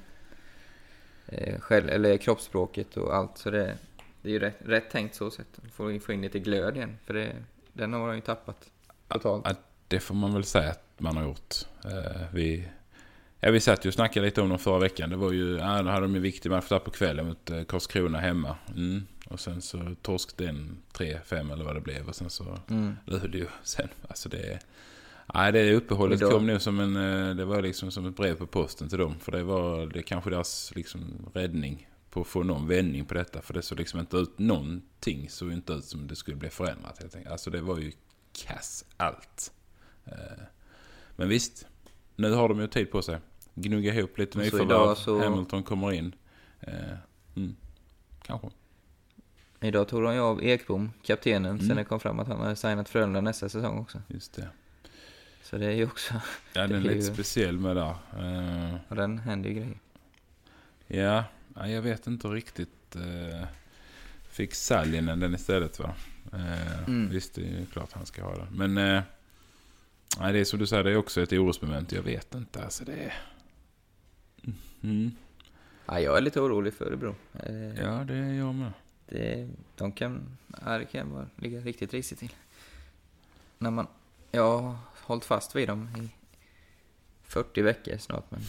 [1.27, 3.37] Eh, själv, eller kroppsspråket och allt.
[3.37, 3.77] Så det,
[4.21, 5.59] det är ju rätt, rätt tänkt så sett.
[5.73, 6.97] Får få in lite glöd igen.
[7.05, 7.35] För det,
[7.73, 8.69] den har de ju tappat
[9.07, 9.43] totalt.
[9.47, 9.53] Ja,
[9.87, 11.55] det får man väl säga att man har gjort.
[11.85, 12.67] Eh, Vi,
[13.39, 15.09] ja, vi satt ju och snackade lite om dem förra veckan.
[15.09, 17.63] Det var ju, ja, då hade de en viktig match där på kvällen mot eh,
[17.63, 18.55] Karlskrona hemma.
[18.75, 19.03] Mm.
[19.29, 22.07] Och sen så torsk den 3-5 eller vad det blev.
[22.09, 22.95] Och sen så Mm.
[23.05, 23.87] Luleå sen.
[24.07, 24.59] Alltså det...
[25.33, 26.95] Nej, det uppehållet idag- kom nog som en...
[27.29, 29.15] eh, Det var liksom som ett brev på posten till dem.
[29.19, 33.41] För det var det kanske deras liksom räddning på att få någon vändning på detta.
[33.41, 35.29] För det såg liksom inte ut någonting.
[35.29, 37.31] såg inte ut som det skulle bli förändrat helt enkelt.
[37.31, 37.91] Alltså det var ju
[38.37, 39.51] kass allt.
[40.05, 40.13] Eh,
[41.15, 41.67] Men visst,
[42.15, 43.19] nu har de ju tid på sig.
[43.55, 44.95] gnugga ihop lite nyförvärv.
[44.95, 46.15] så- Hamilton kommer in.
[46.59, 46.73] Eh,
[47.35, 47.55] mm.
[48.21, 48.49] Kanske.
[49.61, 51.67] Idag tog de ju av Ekbom, kaptenen, Mm.
[51.67, 54.01] sen det kom fram att han har signat Frölunda nästa säsong också.
[54.07, 54.49] Just det.
[55.43, 56.13] Så det är ju också,
[56.53, 57.89] Ja, den är Det är lite ju- speciell med där.
[58.19, 59.79] Eh, och den händer ju grejer.
[60.87, 61.23] ja,
[61.55, 62.95] ja, jag vet inte riktigt.
[62.95, 63.47] Eh,
[64.29, 65.95] fick Salinen den istället va?
[66.33, 67.09] Eh, Mm.
[67.09, 68.47] Visst, det är klart han ska ha det.
[68.51, 69.03] Men eh,
[70.19, 71.91] nej, det är som du säger, det är också ett orosmoment.
[71.91, 72.63] Jag vet inte.
[72.63, 73.13] Alltså det är...
[74.83, 75.11] Mm.
[75.85, 77.15] Ja, jag är lite orolig för Örebro.
[77.33, 78.71] Eh, Ja, det är jag med.
[79.09, 82.33] Det, de kan, ja, det kan vara, ligga riktigt risigt till.
[83.57, 83.87] När man,
[84.31, 86.09] jag har hållit fast vid dem i
[87.23, 88.41] 40 veckor snart, men,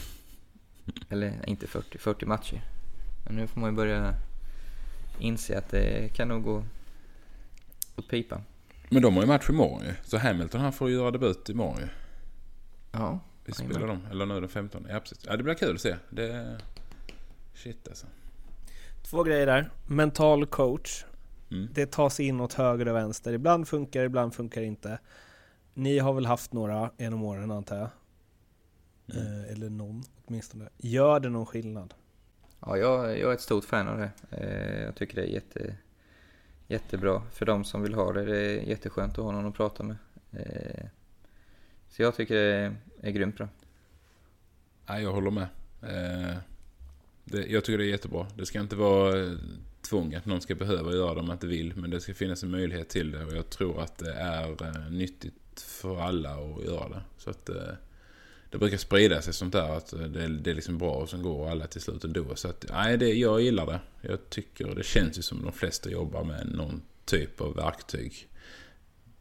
[1.08, 2.60] eller inte 40, 40 matcher.
[3.26, 4.14] Men nu får man ju börja
[5.18, 6.64] inse att det kan nog gå
[7.98, 8.42] åt pipan.
[8.88, 9.92] Men de har ju match imorgon ju.
[10.04, 11.88] Så Hamilton han får göra debut imorgon ju.
[12.92, 14.06] Ja, Vi spelar dem.
[14.10, 14.86] Eller nu den 15.
[14.90, 15.18] Ja, precis.
[15.26, 15.96] Ja, det blir kul att se.
[16.10, 16.60] Det...
[17.54, 18.06] Shit alltså.
[19.02, 19.70] Två grejer där.
[19.86, 21.04] Mental coach.
[21.50, 21.68] Mm.
[21.74, 23.32] Det tas in åt höger och vänster.
[23.32, 24.98] Ibland funkar ibland funkar inte.
[25.74, 27.90] Ni har väl haft några genom åren antar jag?
[29.14, 29.44] Mm.
[29.44, 30.68] Eh, eller någon åtminstone.
[30.76, 31.94] Gör det någon skillnad?
[32.60, 34.10] ja jag, jag är ett stort fan av det.
[34.30, 35.76] Eh, jag tycker det är jätte,
[36.68, 38.24] jättebra för de som vill ha det.
[38.24, 39.96] Det är jätteskönt att ha någon att prata med.
[40.32, 40.86] Eh,
[41.88, 43.48] så jag tycker det är, är grymt bra.
[44.88, 45.48] Nej, jag håller med.
[45.82, 46.36] Eh,
[47.24, 48.26] det, jag tycker det är jättebra.
[48.36, 49.32] Det ska inte vara eh,
[49.80, 51.76] tvång att någon ska behöva göra det om man inte vill.
[51.76, 53.24] Men det ska finnas en möjlighet till det.
[53.24, 57.02] Och jag tror att det är eh, nyttigt för alla att göra det.
[57.18, 57.72] Så att eh,
[58.50, 59.76] det brukar sprida sig sånt där.
[59.76, 62.34] Att eh, det, det är liksom bra och sen går alla till slut ändå.
[62.34, 63.80] Så att nej, det, jag gillar det.
[64.00, 68.28] Jag tycker det känns ju som de flesta jobbar med någon typ av verktyg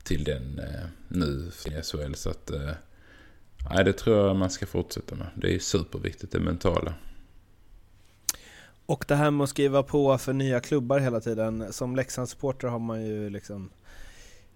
[0.04, 2.14] till den eh, nu i SHL.
[2.14, 2.72] Så att eh,
[3.70, 5.28] nej, det tror jag man ska fortsätta med.
[5.36, 6.94] Det är superviktigt det mentala.
[8.86, 11.74] Och det här med att skriva på för nya klubbar hela tiden.
[11.74, 13.70] Som Leksandssupporter har man ju liksom eh,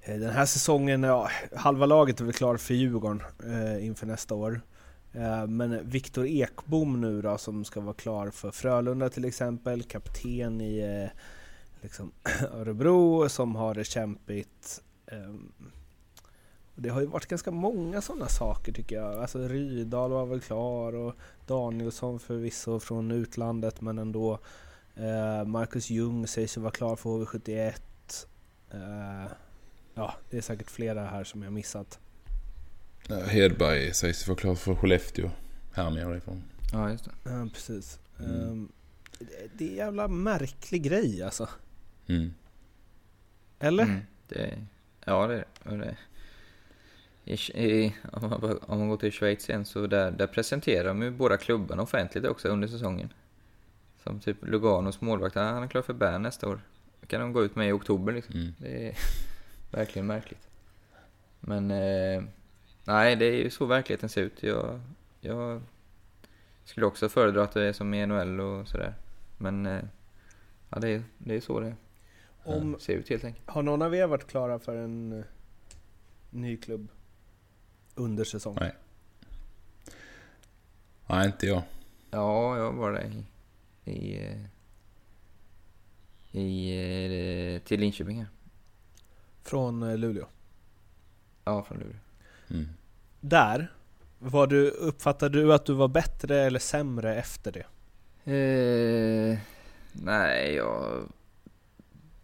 [0.02, 4.36] Eh, den här säsongen, ja, halva laget är väl klar för Djurgården eh, inför nästa
[4.36, 4.62] år.
[5.14, 10.62] Eh, men Viktor Ekbom nu då som ska vara klar för Frölunda till exempel, kapten
[10.62, 11.20] i eh,
[11.82, 12.12] liksom,
[12.54, 14.82] Örebro som har det kämpigt.
[15.06, 15.36] Eh,
[16.76, 19.14] och det har ju varit ganska många sådana saker tycker jag.
[19.14, 21.16] Alltså Rydal var väl klar och
[21.48, 24.40] Danielsson förvisso från utlandet men ändå.
[24.96, 27.82] Eh, Marcus Ljung sägs ju vara klar för HV71.
[29.94, 32.00] Ja, det är säkert flera här som jag missat.
[33.08, 35.30] Ja, Hedberg sägs vara klar för Skellefteå.
[35.74, 36.44] Här nerifrån.
[36.74, 37.12] Ja, just det.
[37.24, 38.00] Ja, precis.
[38.20, 38.70] Mm.
[39.20, 41.50] Eh, det- är en jävla märklig grej alltså.
[42.08, 42.34] Mm.
[43.60, 43.84] Eller?
[43.84, 44.66] Mm, det,
[45.06, 45.98] ja, det är det.
[47.26, 51.02] I, i, om, man, om man går till Schweiz igen så där, där presenterar de
[51.02, 53.14] ju båda klubbarna offentligt också under säsongen.
[54.04, 56.62] Som typ Luganos målvakt, han han är klar för Bern nästa år.
[57.02, 58.36] Det kan de gå ut med i oktober liksom.
[58.36, 58.54] Mm.
[58.58, 58.96] Det är
[59.72, 60.48] verkligen märkligt.
[61.40, 62.24] Men eh,
[62.84, 64.44] nej, det är ju så verkligheten ser ut.
[64.44, 64.82] Jag,
[65.20, 65.62] jag
[66.66, 68.94] skulle också föredra att det är som i NHL och sådär.
[69.38, 69.82] Men eh,
[70.70, 71.76] ja, det är, det är så det
[72.44, 73.50] Om, ser ut helt enkelt.
[73.50, 75.26] har någon av er varit klara för en eh,
[76.30, 76.88] ny klubb
[77.96, 78.60] under säsongen?
[78.62, 78.76] Nej.
[81.08, 81.64] Nej, inte jag.
[82.12, 83.26] Ja, jag var där i...
[83.92, 84.42] i, eh,
[86.42, 88.28] i eh, till Linköping här.
[89.44, 90.26] Från eh, Luleå?
[91.44, 91.98] Ja, från Luleå.
[92.50, 92.68] Mm.
[93.20, 93.72] Där,
[94.20, 97.66] var du, uppfattade du att du var bättre eller sämre efter det?
[98.24, 99.40] Eh,
[99.92, 101.04] nej, jag...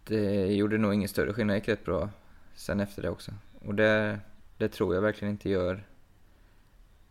[0.04, 1.54] Det gjorde nog ingen större skillnad.
[1.54, 2.10] Det gick rätt bra
[2.54, 3.32] sen efter det också.
[3.64, 4.20] Och det,
[4.56, 5.84] det tror jag verkligen inte gör...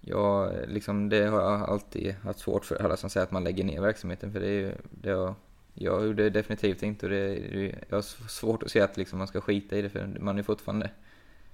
[0.01, 3.63] Jag, liksom, det har jag alltid haft svårt för alla som säger att man lägger
[3.63, 4.33] ner verksamheten.
[4.33, 4.75] För det är ju...
[4.91, 5.35] Det har,
[5.79, 9.17] jag gjorde det definitivt inte och det, det, jag har svårt att se att liksom
[9.17, 10.89] man ska skita i det för man är fortfarande,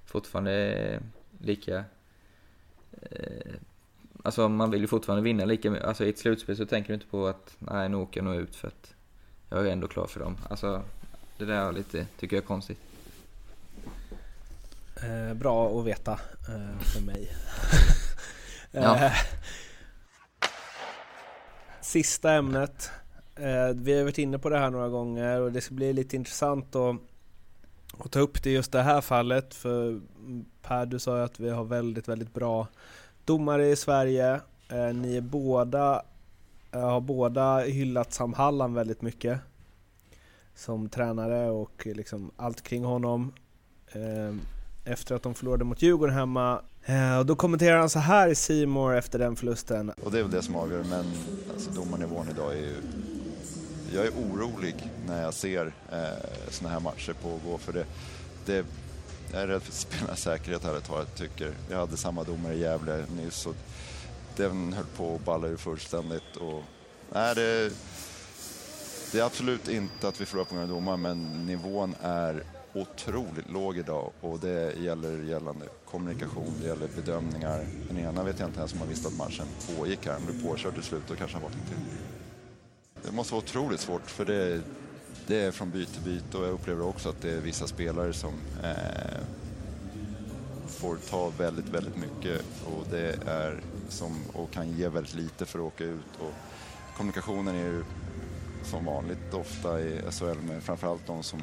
[0.06, 1.00] fortfarande
[1.40, 1.84] lika...
[3.02, 3.54] Eh,
[4.26, 5.88] Alltså man vill ju fortfarande vinna lika mycket.
[5.88, 8.36] Alltså i ett slutspel så tänker du inte på att nej nu åker jag nog
[8.36, 8.94] ut för att
[9.50, 10.38] jag är ändå klar för dem.
[10.50, 10.84] Alltså
[11.38, 12.80] det där är lite, tycker jag är konstigt.
[15.04, 17.32] Eh, bra att veta eh, för mig.
[18.72, 18.96] Ja.
[19.06, 19.12] Eh,
[21.82, 22.92] Sista ämnet.
[23.36, 26.16] Eh, vi har varit inne på det här några gånger och det ska bli lite
[26.16, 26.96] intressant att,
[27.98, 29.54] att ta upp det i just det här fallet.
[29.54, 30.02] För
[30.62, 32.68] Per, du sa ju att vi har väldigt, väldigt bra
[33.26, 34.42] domare i Sverige.
[34.70, 36.04] Eh, ni är båda,
[36.72, 39.40] eh, har båda hyllat Sam Hallam väldigt mycket
[40.56, 43.34] som tränare och liksom allt kring honom.
[44.86, 46.62] Efter att de förlorade mot Djurgården hemma.
[47.20, 49.90] Och då kommenterar han så här i Simor efter den förlusten.
[49.90, 51.06] Och det är väl det som avgör, men
[51.54, 52.76] alltså, domarnivån idag är ju...
[53.94, 54.76] Jag är orolig
[55.08, 57.86] när jag ser eh, såna här matcher pågå, för det,
[58.46, 58.66] det
[59.32, 61.54] jag är rädd för spelarnas säkerhet här ett tag, jag tycker.
[61.70, 63.56] Jag hade samma domare i Gävle nyss och
[64.36, 66.36] den höll på att balla ur fullständigt.
[66.36, 66.64] Och,
[67.14, 67.72] nej, det,
[69.12, 73.50] det är absolut inte att vi förlorar på grund av domar, men nivån är otroligt
[73.50, 77.66] låg idag och det gäller gällande kommunikation, det gäller bedömningar.
[77.88, 79.46] Den ena vet jag inte ens om man visste att matchen
[79.78, 82.23] pågick här, han blev påkörd till slut och kanske har varit till.
[83.06, 84.62] Det måste vara otroligt svårt för det,
[85.28, 88.14] det är från byte till byte och jag upplever också att det är vissa spelare
[88.14, 88.34] som
[88.64, 89.20] eh,
[90.68, 95.60] får ta väldigt, väldigt mycket och det är som, och kan ge väldigt lite för
[95.60, 96.20] att åka ut.
[96.20, 96.34] Och
[96.98, 97.84] kommunikationen är ju
[98.64, 101.40] som vanligt ofta i SHL med framförallt de som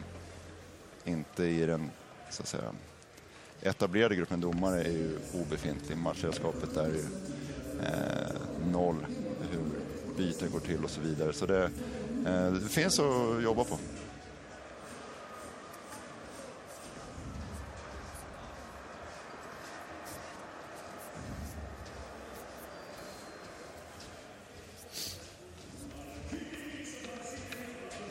[1.05, 1.91] inte i den
[2.31, 2.73] så att säga,
[3.63, 5.97] etablerade gruppen domare är ju obefintlig.
[5.97, 7.05] Matchredskapet är ju
[7.81, 9.07] eh, noll,
[10.21, 11.33] byten går till och så vidare.
[11.33, 11.71] Så det,
[12.27, 13.79] eh, det finns att jobba på.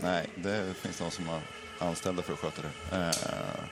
[0.02, 1.42] Nej, det finns någon som har
[1.80, 2.98] anställda för att sköta det.
[2.98, 3.64] Eh,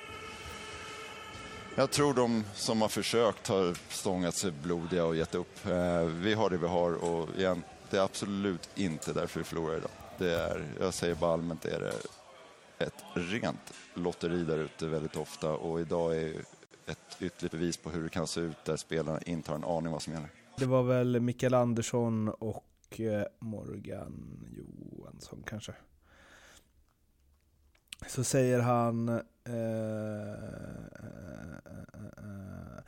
[1.76, 5.66] jag tror de som har försökt har stångat sig blodiga och gett upp.
[5.66, 9.78] Eh, vi har det vi har och igen, det är absolut inte därför vi förlorar
[9.78, 9.92] idag.
[10.18, 11.94] Det är, jag säger bara allmänt, det är det
[12.86, 16.34] ett rent lotteri där ute väldigt ofta och idag är
[16.86, 19.92] ett ytterligare bevis på hur det kan se ut där spelarna inte har en aning
[19.92, 20.30] vad som gäller.
[20.58, 24.46] Det var väl Mikael Andersson och eh, Morgan
[24.92, 25.74] Johansson kanske.
[28.08, 29.10] Så säger han...
[29.10, 32.82] Eh, Eh, eh, eh, eh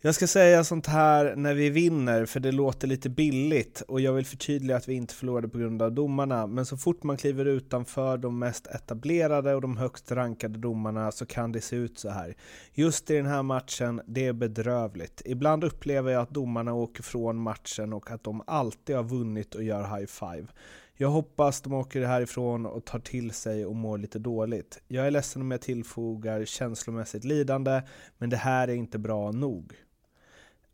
[0.00, 4.12] jag ska säga sånt här när vi vinner, för det låter lite billigt och jag
[4.12, 7.44] vill förtydliga att vi inte förlorade på grund av domarna, men så fort man kliver
[7.44, 12.10] utanför de mest etablerade och de högst rankade domarna så kan det se ut så
[12.10, 12.34] här.
[12.72, 15.22] Just i den här matchen, det är bedrövligt.
[15.24, 19.62] Ibland upplever jag att domarna åker från matchen och att de alltid har vunnit och
[19.62, 20.46] gör high five.
[21.00, 24.80] Jag hoppas de åker härifrån och tar till sig och mår lite dåligt.
[24.88, 27.82] Jag är ledsen om jag tillfogar känslomässigt lidande,
[28.18, 29.72] men det här är inte bra nog.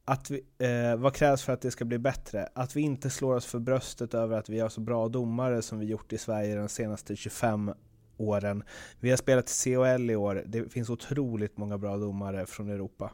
[0.07, 2.49] Att vi, eh, vad krävs för att det ska bli bättre?
[2.55, 5.79] Att vi inte slår oss för bröstet över att vi har så bra domare som
[5.79, 7.73] vi gjort i Sverige de senaste 25
[8.17, 8.63] åren.
[9.01, 10.43] Vi har spelat i CHL i år.
[10.47, 13.11] Det finns otroligt många bra domare från Europa.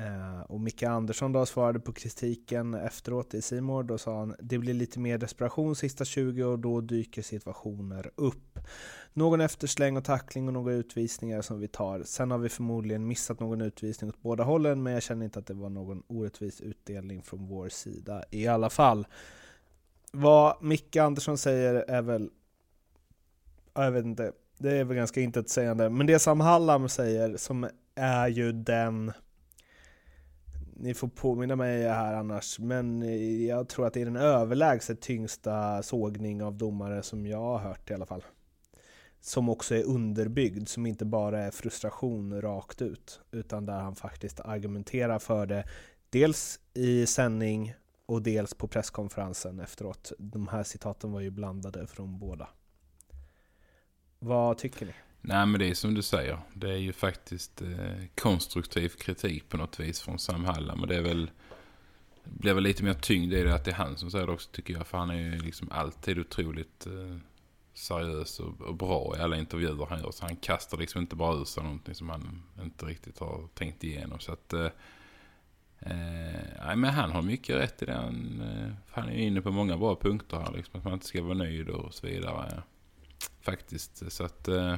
[0.00, 3.82] Uh, och Micke Andersson då svarade på kritiken efteråt i Simor.
[3.82, 8.58] Då sa han det blir lite mer desperation sista 20 och då dyker situationer upp.
[9.12, 12.02] Någon eftersläng och tackling och några utvisningar som vi tar.
[12.02, 15.46] Sen har vi förmodligen missat någon utvisning åt båda hållen men jag känner inte att
[15.46, 19.06] det var någon orättvis utdelning från vår sida i alla fall.
[20.12, 22.30] Vad Micke Andersson säger är väl,
[23.74, 25.90] jag vet inte, det är väl ganska intetsägande.
[25.90, 29.12] Men det Sam Hallam säger som är ju den
[30.76, 35.00] ni får påminna mig här annars, men eh, jag tror att det är den överlägset
[35.00, 38.24] tyngsta sågning av domare som jag har hört i alla fall.
[39.20, 44.40] Som också är underbyggd, som inte bara är frustration rakt ut, utan där han faktiskt
[44.40, 45.64] argumenterar för det,
[46.10, 47.74] dels i sändning
[48.06, 50.12] och dels på presskonferensen efteråt.
[50.18, 52.48] De här citaten var ju blandade från båda.
[54.18, 54.92] Vad tycker ni?
[55.26, 56.38] Nej men det är som du säger.
[56.54, 60.80] Det är ju faktiskt eh, konstruktiv kritik på något vis från Sam Hallam.
[60.80, 61.30] Och det är väl,
[62.24, 64.50] blir väl lite mer tyngd i det att det är han som säger det också
[64.52, 64.86] tycker jag.
[64.86, 67.16] För han är ju liksom alltid otroligt eh,
[67.74, 70.10] seriös och, och, bra i alla intervjuer han gör.
[70.10, 73.84] Så han kastar liksom inte bara ur sig någonting som han inte riktigt har tänkt
[73.84, 74.20] igenom.
[74.20, 74.52] Så att...
[74.52, 74.68] Eh,
[75.86, 77.92] Eh, men han har mycket rätt i det.
[77.92, 80.52] Han, eh, han är inne på många bra punkter här.
[80.52, 82.62] Liksom, att man inte ska vara nöjd och så vidare.
[83.40, 84.12] Faktiskt.
[84.12, 84.48] Så att...
[84.48, 84.76] Eh,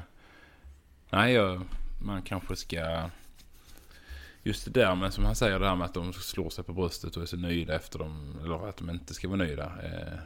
[1.10, 1.58] Nej,
[2.02, 3.10] man kanske ska...
[4.42, 6.72] Just det där med som han säger, det här med att de slår sig på
[6.72, 8.38] bröstet och är så nöjda efter dem.
[8.44, 9.64] Eller att de inte ska vara nöjda.
[9.64, 10.18] Eh,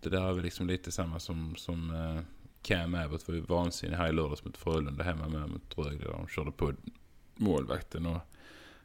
[0.00, 2.22] det där är väl liksom lite samma som, som eh,
[2.62, 6.10] Cam Abbott var ju vansinnig här i lördags mot Frölunda hemma med mot Rögle.
[6.10, 6.72] De körde på
[7.36, 8.06] målvakten.
[8.06, 8.20] Och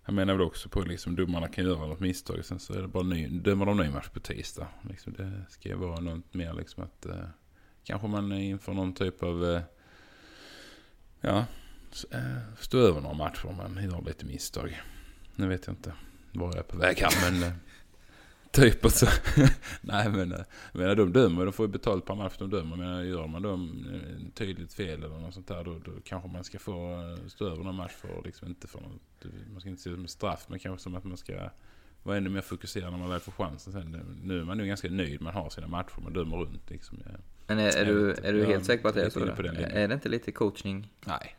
[0.02, 2.46] han menar väl också på att liksom, domarna kan göra något misstag.
[2.46, 4.68] Sen så är det bara ny, dömer de ny match på tisdag.
[4.90, 7.06] Liksom, det ska ju vara något mer liksom att...
[7.06, 7.26] Eh,
[7.84, 9.46] kanske man är inför någon typ av...
[9.46, 9.62] Eh,
[11.22, 11.46] ja,
[12.12, 12.20] eh,
[12.60, 14.82] stå över några matcher men gör lite misstag.
[15.36, 15.94] Nu vet jag inte
[16.32, 17.54] var jag är på väg här men eh,
[18.52, 19.08] typ och så.
[19.82, 22.78] Nej men, eh, menar, de dömer, de får ju betalt per match de dömer.
[22.78, 26.44] Men gör man då en tydligt fel eller något sånt där då, då kanske man
[26.44, 29.90] ska få stå över någon match för liksom inte för något, man ska inte se
[29.90, 31.50] det som straff men kanske som att man ska
[32.04, 34.20] vara ännu mer fokuserad när man väl får chansen sen.
[34.24, 37.04] Nu är man nu ganska nöjd, man har sina matcher, man dömer runt liksom.
[37.48, 39.20] Men är, är du, är du helt säker på att det är så?
[39.20, 40.92] Är det inte lite coachning?
[41.06, 41.36] Nej.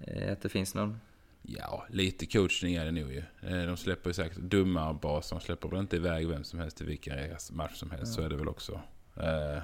[0.00, 1.00] Eh, Att det finns någon?
[1.42, 3.22] Ja, lite coachning är det nog ju.
[3.42, 5.36] Eh, De släpper ju säkert dumma baser.
[5.36, 7.14] De släpper väl inte iväg vem som helst till vilken
[7.52, 8.12] match som helst.
[8.14, 8.80] Så är det väl också.
[9.16, 9.58] Eh,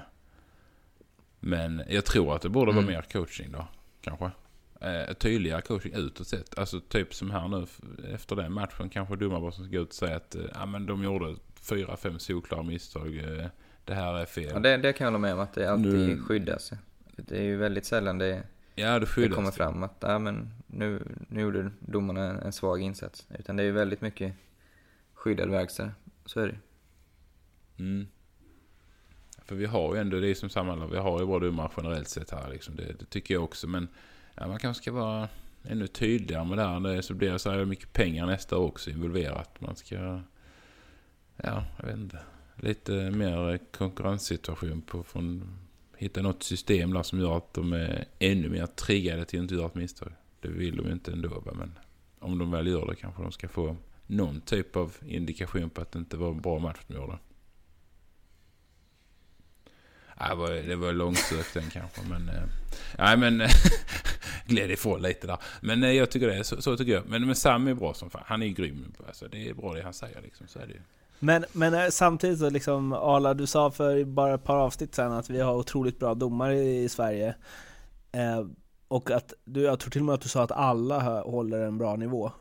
[1.39, 2.93] Men jag tror att det borde vara Mm.
[2.95, 3.67] mer coaching då.
[4.01, 4.31] Kanske.
[5.19, 6.57] Tydligare coaching utåt sett.
[6.59, 7.65] Alltså typ som här nu
[8.13, 8.89] efter den matchen.
[8.89, 12.63] Kanske domarbasen ska gå ut och säga att ja, men de gjorde fyra, fem solklara
[12.63, 13.21] misstag.
[13.85, 14.49] Det här är fel.
[14.53, 16.71] Ja, det, det kan jag hålla med om att det alltid Nu- skyddas.
[17.15, 18.43] Det är ju väldigt sällan det,
[18.75, 22.81] Ja, det det kommer fram att ja, men nu, nu gjorde domarna en, en svag
[22.81, 23.27] insats.
[23.39, 24.33] Utan det är ju väldigt mycket
[25.13, 25.91] skyddad verkstad.
[26.25, 26.55] Så är det
[27.79, 28.07] Mm.
[29.45, 32.09] För vi har ju ändå, det är som sammanlagt, vi har ju bra domare generellt
[32.09, 32.75] sett här liksom.
[32.75, 33.67] Det, det tycker jag också.
[33.67, 33.87] Men
[34.35, 35.29] ja, man kanske ska vara
[35.63, 36.79] ännu tydligare med det här.
[36.79, 39.61] Det, så blir det så här mycket pengar nästa år också involverat.
[39.61, 39.95] Man ska,
[41.37, 42.19] ja, jag vet inte.
[42.55, 45.57] Lite mer konkurrenssituation på, från,
[45.97, 49.55] hitta något system där som gör att de är ännu mer triggade till att inte
[49.55, 50.11] göra ett misstag.
[50.39, 51.71] Det vill de ju inte ändå, va, men
[52.19, 53.75] om de väl gör det kanske de ska få
[54.07, 57.17] någon typ av indikation på att det inte var en bra match de gjorde.
[60.29, 62.29] Det, var, det var långsökt den kanske, men...
[62.29, 62.43] Eh,
[62.97, 63.41] Nej, men...
[64.47, 65.37] gled ifrån lite där.
[65.61, 67.03] Men eh, jag tycker det, är- så, så tycker jag.
[67.09, 68.23] Men, men Sam är bra som fan.
[68.25, 68.93] Han är ju grym.
[69.07, 70.79] Alltså, det är bra det han säger liksom, så är det ju.
[71.19, 75.11] Men, men eh, samtidigt så liksom, Arla, du sa för bara ett par avsnitt sedan
[75.11, 77.35] att vi har otroligt bra domare i, Sverige.
[78.11, 78.45] Eh,
[78.87, 81.77] och att du, jag tror till och med att du sa att alla håller en
[81.77, 82.31] bra nivå.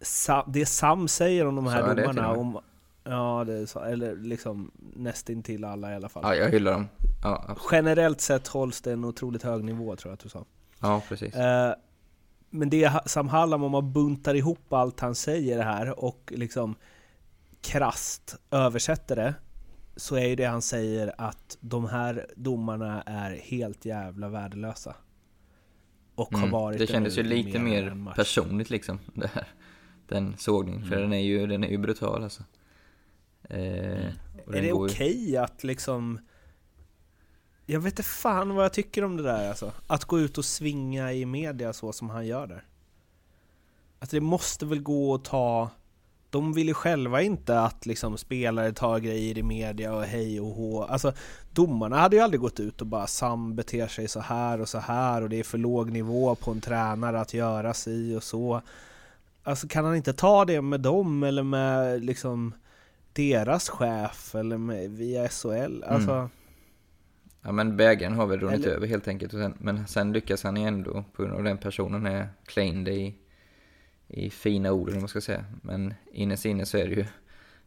[0.00, 2.58] Sa, det Sam säger om de här det domarna, om,
[3.04, 6.22] ja, det så, eller liksom nästintill alla i alla fall.
[6.26, 6.88] Ja, jag hyllar dem.
[7.22, 7.56] Ja.
[7.72, 10.44] Generellt sett hålls det en otroligt hög nivå tror jag att du sa.
[10.80, 11.34] ja precis.
[11.34, 11.74] Eh,
[12.50, 16.74] men det Sam Hallam, om man buntar ihop allt han säger här och liksom
[17.62, 19.34] krast översätter det,
[19.96, 24.94] så är ju det han säger att de här domarna är helt jävla värdelösa.
[26.14, 26.50] Och har Mm.
[26.50, 29.48] varit Det kändes ju lite mer personligt liksom, det här.
[30.08, 31.02] Den sågningen, för Mm.
[31.02, 32.42] den är ju, den är ju brutal alltså.
[33.42, 34.06] Eh,
[34.46, 36.18] och Är det okej ju- att liksom...
[37.66, 39.72] Jag vet inte fan vad jag tycker om det där alltså.
[39.86, 42.64] Att gå ut och svinga i media så som han gör där.
[43.98, 45.70] Att det måste väl gå att ta...
[46.32, 50.46] De vill ju själva inte att liksom spelare tar grejer i media och hej och
[50.54, 50.82] hå.
[50.84, 51.12] Alltså
[51.50, 54.78] domarna hade ju aldrig gått ut och bara Sam beter sig så här och så
[54.78, 58.62] här och det är för låg nivå på en tränare att göra si och så.
[59.42, 62.54] Alltså kan han inte ta det med dem eller med liksom
[63.12, 65.82] deras chef eller med, via SHL?
[65.86, 66.28] Alltså, Mm.
[67.44, 69.32] Ja men bägaren har väl runnit Eller- över helt enkelt.
[69.32, 73.14] Sen, men sen lyckas han ju ändå, på grund av den personen är claimed i,
[74.12, 75.44] i fina ord eller man ska säga.
[75.62, 77.06] Men innerst inne så är det ju,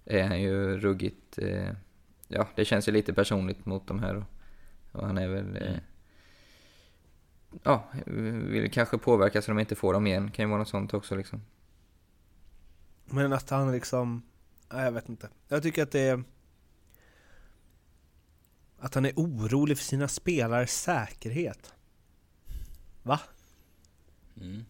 [0.06, 1.72] är han ju ruggigt, eh,
[2.28, 4.16] ja det känns ju lite personligt mot de här.
[4.16, 4.24] Och,
[4.92, 5.78] och han är väl, eh,
[7.64, 10.32] ja, vill kanske påverka så de inte får dem igen.
[10.32, 11.42] Kan ju vara något sånt också liksom.
[13.06, 14.22] Men att han liksom...
[14.74, 15.30] Nej, jag vet inte.
[15.48, 16.24] Jag tycker att det är...
[18.80, 21.74] Att han är orolig för sina spelares säkerhet.
[23.04, 23.20] Va?
[24.42, 24.66] Mm.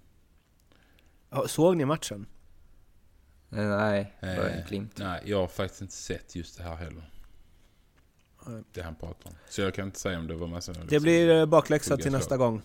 [1.48, 2.26] Såg ni matchen?
[3.52, 4.98] Eh, nej, bara en Eh, glimt.
[4.98, 7.12] Nej, jag har faktiskt inte sett just det här heller.
[8.74, 9.36] Det han pratar om.
[9.50, 10.74] Så jag kan inte säga om det var massa...
[10.74, 12.62] Det blir eh, bakläxa till nästa gång.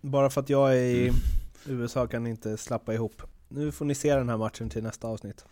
[0.00, 1.80] Bara för att jag är i Mm.
[1.82, 3.22] USA kan inte slappa ihop.
[3.48, 5.44] Nu får ni se den här matchen till nästa avsnitt.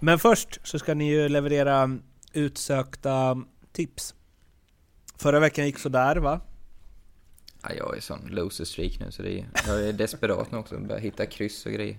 [0.00, 1.98] Men först så ska ni ju leverera
[2.32, 4.14] utsökta tips.
[5.16, 6.40] Förra veckan gick sådär va?
[7.62, 10.78] Ja, jag är sån loser streak nu så det är, jag är desperat nu också.
[10.78, 11.96] Börjar hitta kryss och grejer.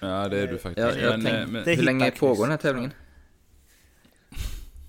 [0.00, 0.86] Ja, det är du faktiskt.
[0.96, 2.40] Jag, jag Men, tänk, eh, men, Det hur länge hittar pågår kryss.
[2.42, 2.92] den här tävlingen?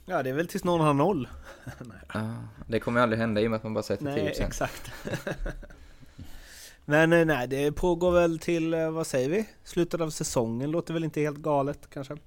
[0.06, 1.28] Ja, det är väl tills någon har noll.
[2.14, 2.36] Ja,
[2.68, 4.48] det kommer ju aldrig hända i och med att man bara sätter Nej, tid sen.
[4.48, 4.92] exakt.
[6.86, 9.50] Men eh, nej, det pågår väl till, eh, vad säger vi?
[9.64, 12.18] Slutet av säsongen låter väl inte helt galet kanske?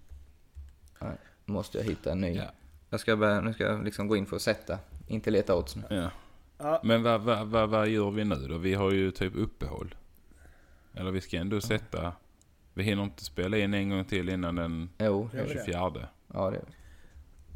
[1.44, 2.34] Måste jag hitta en ny.
[2.34, 2.44] Ja.
[2.90, 4.78] Jag ska börja, nu ska jag liksom gå in för att sätta,
[5.08, 5.82] inte leta odds nu.
[5.90, 6.10] ja.
[6.58, 6.80] Ja.
[6.84, 8.58] Men vad, vad, vad, vad gör vi nu då?
[8.58, 9.94] Vi har ju typ uppehåll.
[10.94, 12.12] Eller vi ska ändå sätta...
[12.74, 15.48] Vi hinner inte spela in en gång till innan den Jo, det?
[15.48, 16.08] 24.
[16.32, 16.60] ja det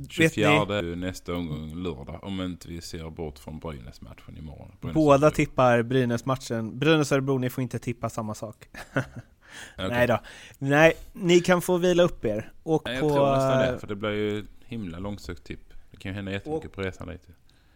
[0.08, 2.24] 24 är ju nästa omgång lördag.
[2.24, 4.72] Om inte vi ser bort från Brynäs-matchen imorgon.
[4.80, 5.36] Brynäs Båda Örebro.
[5.36, 6.78] tippar Brynäs-matchen.
[6.78, 8.68] Brynäs-Örebro, ni får inte tippa samma sak.
[8.94, 9.88] Okej.
[9.88, 10.18] Nej då.
[10.58, 12.52] Nej, ni kan få vila upp er.
[12.62, 13.08] Åk Nej, jag på...
[13.08, 15.74] tror nästan eh, det, för det blir ju himla långsökt tipp.
[15.90, 17.28] Det kan ju hända jättemycket på resan dit.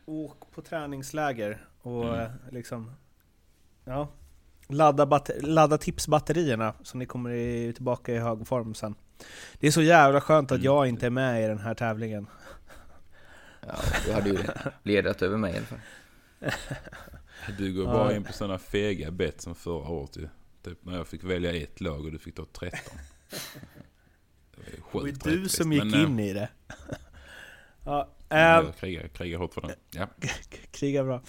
[0.04, 2.20] Åk på träningsläger och Mm.
[2.20, 2.90] eh, liksom...
[3.84, 4.08] Ja.
[4.68, 8.94] Ladda, batter- ladda tipsbatterierna så ni kommer i, tillbaka i hög form sen.
[9.60, 10.64] Det är så jävla skönt att Mm.
[10.64, 12.26] jag inte är med i den här tävlingen.
[13.66, 13.74] Ja,
[14.06, 14.38] du hade ju
[14.82, 15.80] ledat över mig i alla fall.
[17.58, 17.92] Du går Ja.
[17.92, 20.28] bara in på sådana fega bett som förra året ju.
[20.62, 22.78] Typ när jag fick välja ett lag och du fick ta 13.
[24.56, 26.48] Det var ju Det var du som gick men, eh, in i det.
[27.84, 29.70] ja, Jag krigar, krigar hårt för den.
[29.90, 30.06] Ja.
[30.70, 31.20] kriga bra.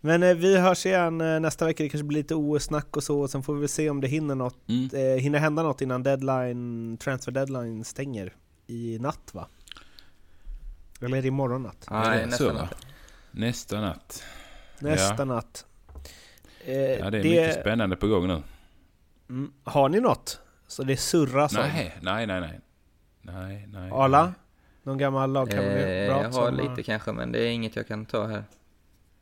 [0.00, 3.20] Men eh, vi hörs igen eh, nästa vecka, det kanske blir lite OS-snack och så,
[3.20, 4.90] och sen får vi väl se om det hinner, något, Mm.
[4.92, 8.34] eh, hinner hända något innan deadline, transfer deadline stänger
[8.66, 9.48] i natt va?
[11.00, 11.86] Eller är det imorgon natt?
[11.90, 12.50] Nej, det va?
[12.62, 12.68] inte.
[13.30, 14.22] Nästa natt.
[14.78, 15.24] Nästa Ja.
[15.24, 15.66] natt.
[16.64, 18.42] Eh, Ja, det är mycket spännande på gång nu.
[19.28, 20.40] Mm, har ni något?
[20.66, 21.60] Så det surras om?
[21.62, 22.60] Nej, nej, nej, nej.
[23.22, 23.90] Nej, nej.
[23.92, 24.34] Arla?
[24.86, 28.26] Någon gammal Eh, lagkamrat jag har lite kanske, men det är inget jag kan ta
[28.26, 28.44] här.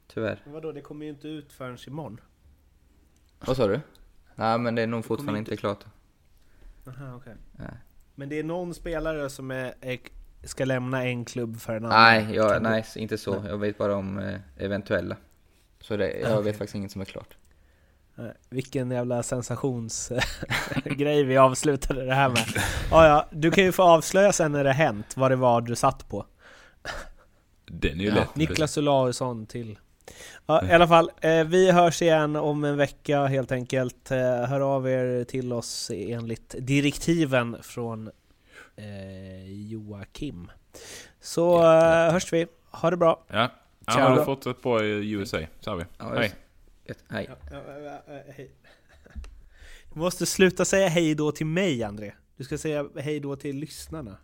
[0.07, 0.41] Tyvärr.
[0.45, 2.21] Men Vadå, det kommer ju inte ut förrän imorgon.
[3.47, 3.81] Vad sa du?
[4.35, 5.85] Nej, men det är nog fortfarande inte- inte klart.
[6.87, 7.35] Aha, okej.
[7.53, 7.69] Nej.
[8.15, 9.99] Men det är någon spelare som är, är,
[10.45, 12.03] ska lämna en klubb för en annan?
[12.03, 13.45] Nej, jag, nej, inte så.
[13.49, 15.17] Jag vet bara om eh, eventuella.
[15.81, 16.45] Så det, jag Okej.
[16.45, 17.37] vet faktiskt inget som är klart.
[18.15, 22.39] Nej, Vilken jävla sensationsgrej vi avslutade det här med.
[22.91, 25.77] Ja, ja, du kan ju få avslöja sen när det hänt vad det var du
[25.77, 26.27] satt på.
[27.67, 28.37] Den är ju Ja, lätt.
[28.37, 29.79] Niklas Olausson till.
[30.47, 34.11] Ja, I alla fall, eh, vi hörs igen om en vecka helt enkelt.
[34.11, 38.11] Eh, hör av er till oss enligt direktiven från
[38.77, 40.51] eh, Joakim.
[41.21, 42.47] Så eh, hörs vi.
[42.71, 43.25] Ha det bra.
[43.29, 43.49] Ja.
[43.87, 45.85] Ja, har du fortsatt bra i USA, sa vi.
[46.85, 47.31] Ett, Hej.
[48.37, 48.51] Hej.
[49.95, 52.13] Du måste sluta säga hej då till mig, André.
[52.37, 54.19] Du ska säga hej då till lyssnarna.